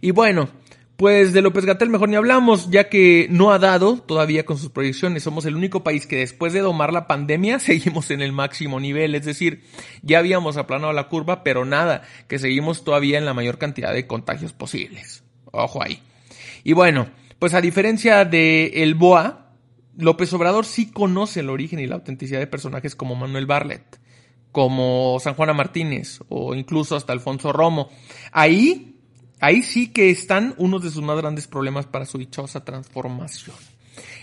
Y 0.00 0.10
bueno, 0.12 0.48
pues 0.96 1.34
de 1.34 1.42
López 1.42 1.66
Gatel 1.66 1.90
mejor 1.90 2.08
ni 2.08 2.16
hablamos, 2.16 2.70
ya 2.70 2.88
que 2.88 3.26
no 3.30 3.52
ha 3.52 3.58
dado 3.58 3.98
todavía 3.98 4.46
con 4.46 4.56
sus 4.56 4.70
proyecciones. 4.70 5.22
Somos 5.22 5.44
el 5.44 5.54
único 5.54 5.84
país 5.84 6.06
que 6.06 6.16
después 6.16 6.54
de 6.54 6.60
domar 6.60 6.92
la 6.92 7.06
pandemia 7.06 7.58
seguimos 7.60 8.10
en 8.10 8.22
el 8.22 8.32
máximo 8.32 8.80
nivel. 8.80 9.14
Es 9.14 9.26
decir, 9.26 9.62
ya 10.02 10.18
habíamos 10.18 10.56
aplanado 10.56 10.94
la 10.94 11.08
curva, 11.08 11.44
pero 11.44 11.66
nada, 11.66 12.02
que 12.28 12.38
seguimos 12.38 12.82
todavía 12.82 13.18
en 13.18 13.26
la 13.26 13.34
mayor 13.34 13.58
cantidad 13.58 13.92
de 13.92 14.06
contagios 14.06 14.54
posibles. 14.54 15.22
Ojo 15.52 15.82
ahí. 15.82 16.02
Y 16.64 16.72
bueno, 16.72 17.08
pues 17.38 17.52
a 17.52 17.60
diferencia 17.60 18.24
de 18.24 18.82
el 18.82 18.94
BOA, 18.94 19.45
López 19.96 20.32
Obrador 20.32 20.64
sí 20.66 20.90
conoce 20.90 21.40
el 21.40 21.50
origen 21.50 21.78
y 21.78 21.86
la 21.86 21.96
autenticidad 21.96 22.38
de 22.38 22.46
personajes 22.46 22.94
como 22.94 23.14
Manuel 23.14 23.46
Barlet, 23.46 23.98
como 24.52 25.18
San 25.20 25.34
Juana 25.34 25.54
Martínez 25.54 26.20
o 26.28 26.54
incluso 26.54 26.96
hasta 26.96 27.12
Alfonso 27.12 27.52
Romo. 27.52 27.88
Ahí, 28.32 28.96
ahí 29.40 29.62
sí 29.62 29.88
que 29.88 30.10
están 30.10 30.54
unos 30.58 30.82
de 30.82 30.90
sus 30.90 31.02
más 31.02 31.16
grandes 31.16 31.46
problemas 31.46 31.86
para 31.86 32.04
su 32.04 32.18
dichosa 32.18 32.64
transformación. 32.64 33.56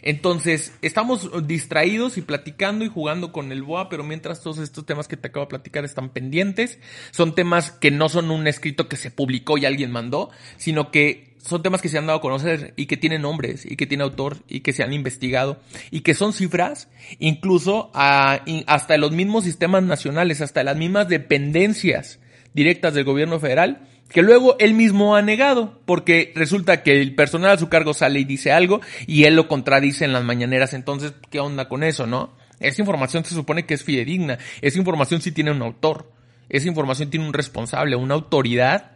Entonces, 0.04 0.74
estamos 0.82 1.30
distraídos 1.48 2.18
y 2.18 2.22
platicando 2.22 2.84
y 2.84 2.90
jugando 2.90 3.32
con 3.32 3.52
el 3.52 3.64
BOA, 3.64 3.90
pero 3.90 4.04
mientras 4.04 4.42
todos 4.42 4.58
estos 4.58 4.86
temas 4.86 5.08
que 5.08 5.18
te 5.18 5.30
acabo 5.30 5.46
de 5.46 5.50
platicar 5.50 5.86
están 5.86 6.10
pendientes, 6.10 6.78
son 7.12 7.34
temas 7.36 7.72
que 7.72 7.90
no 7.90 8.10
son 8.10 8.30
un 8.30 8.46
escrito 8.46 8.90
que 8.90 8.98
se 8.98 9.12
publicó 9.12 9.58
y 9.58 9.66
alguien 9.66 9.92
mandó, 9.92 10.30
sino 10.58 10.92
que 10.92 11.33
son 11.44 11.62
temas 11.62 11.82
que 11.82 11.90
se 11.90 11.98
han 11.98 12.08
dado 12.08 12.20
a 12.20 12.22
conocer 12.22 12.74
y 12.78 12.86
que 12.86 12.98
tienen 12.98 13.22
nombres 13.22 13.66
y 13.66 13.76
que 13.76 13.86
tienen 13.86 14.06
autor 14.06 14.38
y 14.48 14.62
que 14.62 14.72
se 14.72 14.82
han 14.82 14.94
investigado 14.94 15.60
y 15.92 16.02
que 16.02 16.14
son 16.14 16.34
cifras 16.34 16.88
incluso 17.20 17.92
hasta 17.94 18.98
los 18.98 19.12
mismos 19.12 19.44
sistemas 19.44 19.84
nacionales, 19.84 20.42
hasta 20.42 20.64
las 20.64 20.78
mismas 20.78 21.10
dependencias 21.10 22.20
directas 22.54 22.94
del 22.94 23.04
gobierno 23.04 23.40
federal 23.40 23.88
que 24.10 24.22
luego 24.22 24.56
él 24.60 24.76
mismo 24.76 25.16
ha 25.16 25.22
negado, 25.24 25.82
porque 25.86 26.32
resulta 26.36 26.84
que 26.84 27.02
el 27.02 27.16
personal 27.16 27.52
a 27.52 27.58
su 27.58 27.68
cargo 27.68 27.94
sale 27.94 28.20
y 28.20 28.26
dice 28.26 28.52
algo 28.52 28.80
y 29.08 29.24
él 29.24 29.36
lo 29.36 29.48
contradice 29.48 30.06
en 30.06 30.14
las 30.14 30.24
mañaneras, 30.24 30.74
entonces, 30.74 31.14
¿qué 31.32 31.40
onda 31.40 31.68
con 31.68 31.84
eso, 31.84 32.06
no? 32.06 32.36
Esa 32.60 32.82
información 32.82 33.26
se 33.26 33.34
supone 33.34 33.66
que 33.66 33.74
es 33.74 33.84
fidedigna, 33.84 34.38
esa 34.62 34.78
información 34.78 35.22
sí 35.22 35.32
tiene 35.32 35.52
un 35.52 35.64
autor, 35.64 36.12
esa 36.48 36.68
información 36.68 37.10
tiene 37.10 37.26
un 37.26 37.34
responsable, 37.34 37.96
una 37.96 38.14
autoridad 38.14 38.92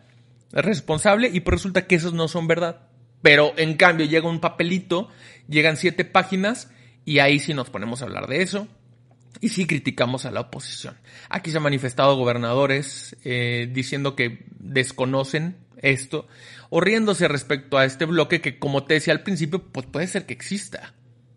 responsable 0.52 1.30
y 1.32 1.42
pues 1.42 1.56
resulta 1.56 1.88
que 1.88 1.96
esos 1.96 2.14
no 2.14 2.28
son 2.28 2.48
verdad. 2.48 2.88
Pero 3.22 3.54
en 3.58 3.76
cambio 3.76 4.06
llega 4.06 4.30
un 4.30 4.40
papelito, 4.40 5.10
llegan 5.48 5.78
siete 5.78 6.06
páginas 6.06 6.72
y 7.06 7.20
ahí 7.20 7.40
sí 7.40 7.54
nos 7.54 7.70
ponemos 7.70 8.02
a 8.02 8.06
hablar 8.06 8.28
de 8.28 8.42
eso 8.42 8.68
y 9.42 9.50
sí 9.50 9.66
criticamos 9.66 10.26
a 10.26 10.32
la 10.32 10.42
oposición. 10.42 10.96
Aquí 11.30 11.52
se 11.52 11.58
han 11.58 11.64
manifestado 11.64 12.16
gobernadores 12.16 13.16
eh, 13.24 13.70
diciendo 13.72 14.16
que 14.16 14.46
desconocen 14.60 15.58
esto 15.78 16.28
o 16.70 16.82
riéndose 16.82 17.28
respecto 17.28 17.78
a 17.78 17.86
este 17.86 18.06
bloque 18.06 18.42
que 18.42 18.60
como 18.60 18.84
te 18.84 18.96
decía 18.96 19.14
al 19.14 19.24
principio, 19.24 19.64
pues 19.64 19.86
puede 19.88 20.08
ser 20.08 20.26
que 20.26 20.34
exista. 20.34 20.94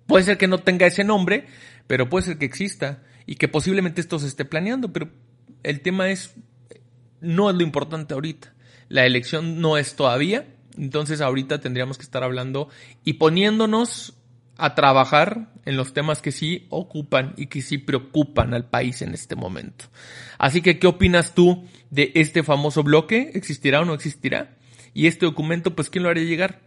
Puede 0.06 0.24
ser 0.24 0.38
que 0.38 0.48
no 0.48 0.58
tenga 0.58 0.86
ese 0.86 1.04
nombre, 1.04 1.46
pero 1.86 2.08
puede 2.08 2.26
ser 2.26 2.38
que 2.38 2.46
exista 2.46 3.02
y 3.26 3.36
que 3.36 3.48
posiblemente 3.48 4.00
esto 4.00 4.18
se 4.18 4.26
esté 4.26 4.44
planeando, 4.44 4.92
pero 4.92 5.08
el 5.62 5.80
tema 5.82 6.10
es, 6.10 6.34
no 7.20 7.48
es 7.48 7.56
lo 7.56 7.62
importante 7.62 8.14
ahorita. 8.14 8.52
La 8.90 9.06
elección 9.06 9.60
no 9.60 9.78
es 9.78 9.94
todavía, 9.94 10.48
entonces 10.76 11.20
ahorita 11.20 11.60
tendríamos 11.60 11.96
que 11.96 12.02
estar 12.02 12.24
hablando 12.24 12.68
y 13.04 13.14
poniéndonos 13.14 14.14
a 14.56 14.74
trabajar 14.74 15.52
en 15.64 15.76
los 15.76 15.94
temas 15.94 16.20
que 16.20 16.32
sí 16.32 16.66
ocupan 16.70 17.32
y 17.36 17.46
que 17.46 17.62
sí 17.62 17.78
preocupan 17.78 18.52
al 18.52 18.68
país 18.68 19.00
en 19.00 19.14
este 19.14 19.36
momento. 19.36 19.86
Así 20.38 20.60
que, 20.60 20.80
¿qué 20.80 20.88
opinas 20.88 21.34
tú 21.34 21.64
de 21.90 22.10
este 22.16 22.42
famoso 22.42 22.82
bloque? 22.82 23.30
¿Existirá 23.34 23.80
o 23.80 23.84
no 23.84 23.94
existirá? 23.94 24.56
Y 24.92 25.06
este 25.06 25.24
documento, 25.24 25.76
pues, 25.76 25.88
¿quién 25.88 26.02
lo 26.02 26.10
haría 26.10 26.24
llegar? 26.24 26.60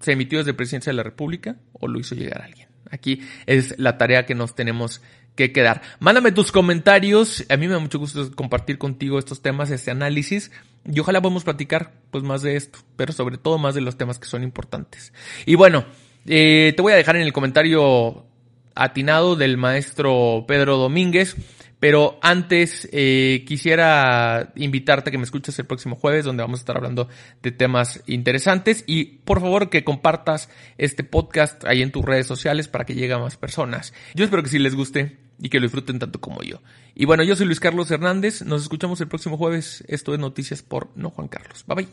¿Se 0.00 0.12
emitió 0.12 0.38
desde 0.38 0.54
Presidencia 0.54 0.90
de 0.90 0.96
la 0.96 1.02
República 1.02 1.58
o 1.74 1.86
lo 1.86 2.00
hizo 2.00 2.14
llegar 2.14 2.40
alguien? 2.40 2.68
Aquí 2.90 3.20
es 3.46 3.78
la 3.78 3.98
tarea 3.98 4.24
que 4.24 4.34
nos 4.34 4.54
tenemos 4.54 5.02
que 5.34 5.52
quedar. 5.52 5.82
Mándame 5.98 6.32
tus 6.32 6.52
comentarios. 6.52 7.44
A 7.48 7.56
mí 7.56 7.66
me 7.66 7.74
da 7.74 7.78
mucho 7.78 7.98
gusto 7.98 8.30
compartir 8.34 8.78
contigo 8.78 9.18
estos 9.18 9.42
temas, 9.42 9.70
este 9.70 9.90
análisis. 9.90 10.50
Y 10.84 10.98
ojalá 11.00 11.20
podamos 11.20 11.44
platicar 11.44 11.92
pues 12.10 12.24
más 12.24 12.42
de 12.42 12.56
esto, 12.56 12.80
pero 12.96 13.12
sobre 13.12 13.38
todo 13.38 13.58
más 13.58 13.74
de 13.74 13.80
los 13.80 13.96
temas 13.96 14.18
que 14.18 14.26
son 14.26 14.42
importantes. 14.42 15.12
Y 15.46 15.54
bueno, 15.54 15.84
eh, 16.26 16.72
te 16.76 16.82
voy 16.82 16.92
a 16.92 16.96
dejar 16.96 17.16
en 17.16 17.22
el 17.22 17.32
comentario 17.32 18.26
atinado 18.74 19.36
del 19.36 19.56
maestro 19.56 20.44
Pedro 20.46 20.76
Domínguez. 20.76 21.36
Pero 21.82 22.20
antes 22.22 22.88
eh, 22.92 23.42
quisiera 23.44 24.52
invitarte 24.54 25.08
a 25.08 25.10
que 25.10 25.18
me 25.18 25.24
escuches 25.24 25.58
el 25.58 25.64
próximo 25.64 25.96
jueves 25.96 26.24
donde 26.24 26.44
vamos 26.44 26.60
a 26.60 26.62
estar 26.62 26.76
hablando 26.76 27.08
de 27.42 27.50
temas 27.50 28.04
interesantes 28.06 28.84
y 28.86 29.16
por 29.24 29.40
favor 29.40 29.68
que 29.68 29.82
compartas 29.82 30.48
este 30.78 31.02
podcast 31.02 31.64
ahí 31.64 31.82
en 31.82 31.90
tus 31.90 32.04
redes 32.04 32.28
sociales 32.28 32.68
para 32.68 32.84
que 32.84 32.94
llegue 32.94 33.14
a 33.14 33.18
más 33.18 33.36
personas. 33.36 33.92
Yo 34.14 34.22
espero 34.22 34.44
que 34.44 34.48
sí 34.48 34.60
les 34.60 34.76
guste 34.76 35.18
y 35.42 35.48
que 35.48 35.58
lo 35.58 35.64
disfruten 35.64 35.98
tanto 35.98 36.20
como 36.20 36.42
yo. 36.42 36.60
Y 36.94 37.04
bueno, 37.04 37.24
yo 37.24 37.34
soy 37.34 37.46
Luis 37.46 37.58
Carlos 37.58 37.90
Hernández, 37.90 38.42
nos 38.42 38.62
escuchamos 38.62 39.00
el 39.00 39.08
próximo 39.08 39.36
jueves. 39.36 39.82
Esto 39.88 40.14
es 40.14 40.20
Noticias 40.20 40.62
por 40.62 40.88
No 40.94 41.10
Juan 41.10 41.26
Carlos. 41.26 41.64
Bye 41.66 41.76
bye. 41.76 41.88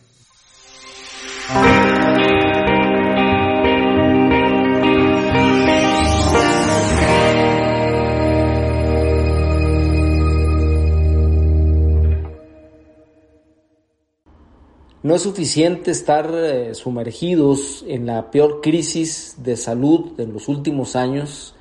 No 15.01 15.15
es 15.15 15.23
suficiente 15.23 15.89
estar 15.89 16.29
eh, 16.35 16.75
sumergidos 16.75 17.83
en 17.87 18.05
la 18.05 18.29
peor 18.29 18.61
crisis 18.61 19.37
de 19.39 19.57
salud 19.57 20.11
de 20.17 20.27
los 20.27 20.47
últimos 20.49 20.95
años 20.95 21.55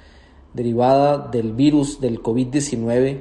derivada 0.55 1.19
del 1.19 1.53
virus 1.53 2.01
del 2.01 2.23
COVID-19, 2.23 3.21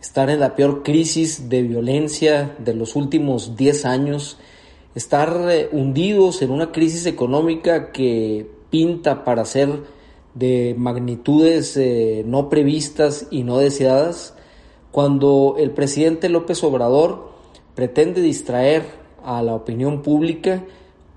estar 0.00 0.30
en 0.30 0.40
la 0.40 0.54
peor 0.54 0.82
crisis 0.82 1.48
de 1.48 1.62
violencia 1.62 2.54
de 2.58 2.74
los 2.74 2.96
últimos 2.96 3.56
10 3.56 3.84
años, 3.84 4.38
estar 4.94 5.48
eh, 5.50 5.68
hundidos 5.72 6.42
en 6.42 6.50
una 6.50 6.72
crisis 6.72 7.06
económica 7.06 7.92
que 7.92 8.50
pinta 8.70 9.24
para 9.24 9.44
ser 9.44 9.82
de 10.34 10.74
magnitudes 10.76 11.76
eh, 11.76 12.22
no 12.26 12.48
previstas 12.50 13.26
y 13.30 13.42
no 13.42 13.58
deseadas, 13.58 14.34
cuando 14.92 15.56
el 15.58 15.70
presidente 15.72 16.28
López 16.28 16.62
Obrador 16.62 17.30
pretende 17.74 18.22
distraer 18.22 18.84
a 19.24 19.42
la 19.42 19.54
opinión 19.54 20.02
pública 20.02 20.64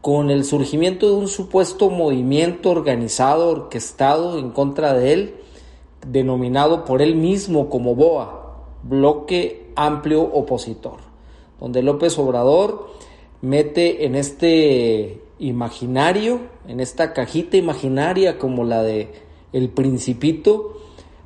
con 0.02 0.32
el 0.32 0.46
surgimiento 0.46 1.08
de 1.08 1.14
un 1.14 1.28
supuesto 1.28 1.90
movimiento 1.90 2.70
organizado, 2.70 3.50
orquestado 3.50 4.40
en 4.40 4.52
contra 4.52 4.94
de 4.94 5.14
él, 5.14 5.36
denominado 6.08 6.86
por 6.86 7.02
él 7.02 7.16
mismo 7.16 7.70
como 7.70 7.96
BOA, 7.96 8.64
Bloque 8.84 9.72
Amplio 9.76 10.22
Opositor, 10.22 11.00
donde 11.60 11.84
López 11.84 12.18
Obrador 12.18 12.90
mete 13.42 14.06
en 14.06 14.16
este 14.16 15.22
imaginario, 15.40 16.42
en 16.68 16.80
esta 16.80 17.14
cajita 17.14 17.58
imaginaria 17.58 18.38
como 18.38 18.64
la 18.64 18.84
de 18.84 19.10
El 19.52 19.70
Principito, 19.70 20.78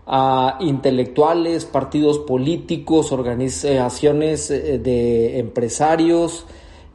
a 0.05 0.57
intelectuales, 0.59 1.65
partidos 1.65 2.19
políticos, 2.19 3.11
organizaciones 3.11 4.51
eh, 4.51 4.77
de 4.79 5.39
empresarios, 5.39 6.45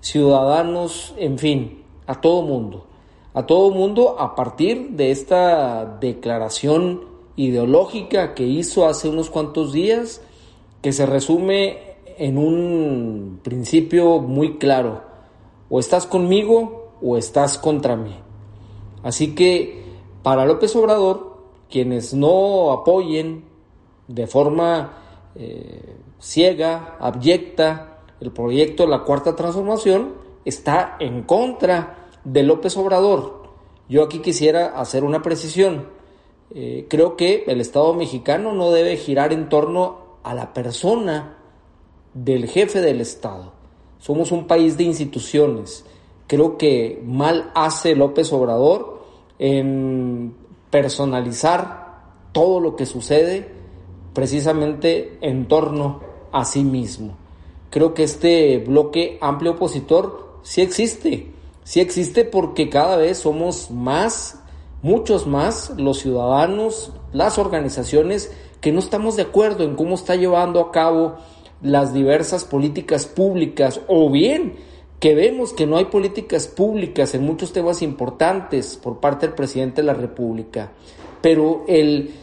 ciudadanos, 0.00 1.14
en 1.16 1.38
fin, 1.38 1.84
a 2.06 2.20
todo 2.20 2.42
mundo. 2.42 2.86
A 3.34 3.46
todo 3.46 3.70
mundo 3.70 4.16
a 4.18 4.34
partir 4.34 4.90
de 4.90 5.10
esta 5.10 5.84
declaración 6.00 7.02
ideológica 7.36 8.34
que 8.34 8.44
hizo 8.44 8.86
hace 8.86 9.08
unos 9.08 9.30
cuantos 9.30 9.72
días, 9.72 10.22
que 10.82 10.92
se 10.92 11.06
resume 11.06 11.78
en 12.16 12.36
un 12.36 13.40
principio 13.42 14.20
muy 14.20 14.58
claro. 14.58 15.02
O 15.70 15.78
estás 15.78 16.06
conmigo 16.06 16.94
o 17.00 17.16
estás 17.16 17.58
contra 17.58 17.96
mí. 17.96 18.14
Así 19.02 19.34
que 19.34 19.84
para 20.22 20.44
López 20.44 20.74
Obrador, 20.74 21.38
quienes 21.70 22.14
no 22.14 22.72
apoyen 22.72 23.44
de 24.08 24.26
forma 24.26 24.92
eh, 25.34 25.96
ciega, 26.18 26.96
abyecta, 26.98 27.87
el 28.20 28.32
proyecto 28.32 28.84
de 28.84 28.90
la 28.90 29.04
Cuarta 29.04 29.36
Transformación 29.36 30.14
está 30.44 30.96
en 30.98 31.22
contra 31.22 32.08
de 32.24 32.42
López 32.42 32.76
Obrador. 32.76 33.42
Yo 33.88 34.02
aquí 34.02 34.18
quisiera 34.18 34.78
hacer 34.78 35.04
una 35.04 35.22
precisión. 35.22 35.88
Eh, 36.54 36.86
creo 36.88 37.16
que 37.16 37.44
el 37.46 37.60
Estado 37.60 37.94
mexicano 37.94 38.52
no 38.52 38.70
debe 38.70 38.96
girar 38.96 39.32
en 39.32 39.48
torno 39.48 40.18
a 40.22 40.34
la 40.34 40.52
persona 40.52 41.38
del 42.14 42.48
jefe 42.48 42.80
del 42.80 43.00
Estado. 43.00 43.52
Somos 43.98 44.32
un 44.32 44.46
país 44.46 44.76
de 44.76 44.84
instituciones. 44.84 45.84
Creo 46.26 46.58
que 46.58 47.00
mal 47.04 47.50
hace 47.54 47.94
López 47.94 48.32
Obrador 48.32 49.02
en 49.38 50.34
personalizar 50.70 52.02
todo 52.32 52.60
lo 52.60 52.76
que 52.76 52.84
sucede 52.84 53.48
precisamente 54.12 55.18
en 55.20 55.46
torno 55.46 56.00
a 56.32 56.44
sí 56.44 56.64
mismo 56.64 57.16
creo 57.70 57.94
que 57.94 58.04
este 58.04 58.58
bloque 58.58 59.18
amplio 59.20 59.52
opositor 59.52 60.38
sí 60.42 60.62
existe. 60.62 61.32
Sí 61.64 61.80
existe 61.80 62.24
porque 62.24 62.70
cada 62.70 62.96
vez 62.96 63.18
somos 63.18 63.70
más, 63.70 64.40
muchos 64.82 65.26
más, 65.26 65.74
los 65.76 65.98
ciudadanos, 65.98 66.92
las 67.12 67.38
organizaciones 67.38 68.32
que 68.60 68.72
no 68.72 68.78
estamos 68.78 69.16
de 69.16 69.22
acuerdo 69.22 69.64
en 69.64 69.76
cómo 69.76 69.94
está 69.94 70.16
llevando 70.16 70.60
a 70.60 70.72
cabo 70.72 71.16
las 71.62 71.92
diversas 71.92 72.44
políticas 72.44 73.06
públicas 73.06 73.80
o 73.88 74.10
bien 74.10 74.56
que 75.00 75.14
vemos 75.14 75.52
que 75.52 75.66
no 75.66 75.76
hay 75.76 75.86
políticas 75.86 76.48
públicas 76.48 77.14
en 77.14 77.24
muchos 77.24 77.52
temas 77.52 77.82
importantes 77.82 78.76
por 78.76 78.98
parte 78.98 79.26
del 79.26 79.34
presidente 79.34 79.82
de 79.82 79.86
la 79.86 79.94
República. 79.94 80.72
Pero 81.20 81.64
el 81.68 82.14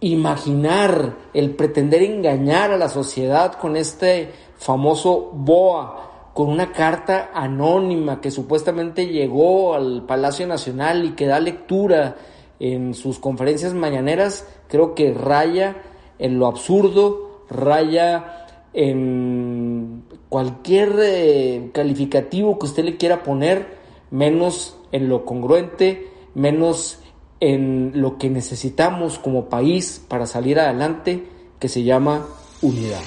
imaginar, 0.00 1.16
el 1.34 1.50
pretender 1.50 2.02
engañar 2.02 2.70
a 2.70 2.78
la 2.78 2.88
sociedad 2.88 3.54
con 3.54 3.76
este 3.76 4.30
famoso 4.58 5.30
BOA, 5.32 6.30
con 6.34 6.50
una 6.50 6.70
carta 6.72 7.30
anónima 7.34 8.20
que 8.20 8.30
supuestamente 8.30 9.08
llegó 9.08 9.74
al 9.74 10.04
Palacio 10.06 10.46
Nacional 10.46 11.04
y 11.04 11.10
que 11.12 11.26
da 11.26 11.40
lectura 11.40 12.16
en 12.60 12.94
sus 12.94 13.18
conferencias 13.18 13.74
mañaneras, 13.74 14.46
creo 14.68 14.94
que 14.94 15.12
raya 15.12 15.82
en 16.18 16.38
lo 16.38 16.46
absurdo, 16.46 17.44
raya 17.50 18.46
en 18.72 20.04
cualquier 20.28 20.94
eh, 21.00 21.70
calificativo 21.72 22.58
que 22.58 22.66
usted 22.66 22.84
le 22.84 22.96
quiera 22.96 23.22
poner, 23.22 23.78
menos 24.10 24.76
en 24.92 25.08
lo 25.08 25.24
congruente, 25.24 26.08
menos 26.34 27.00
en 27.40 27.92
lo 27.94 28.18
que 28.18 28.30
necesitamos 28.30 29.18
como 29.18 29.48
país 29.48 30.04
para 30.06 30.26
salir 30.26 30.58
adelante, 30.58 31.24
que 31.58 31.68
se 31.68 31.82
llama 31.82 32.26
unidad. 32.62 33.02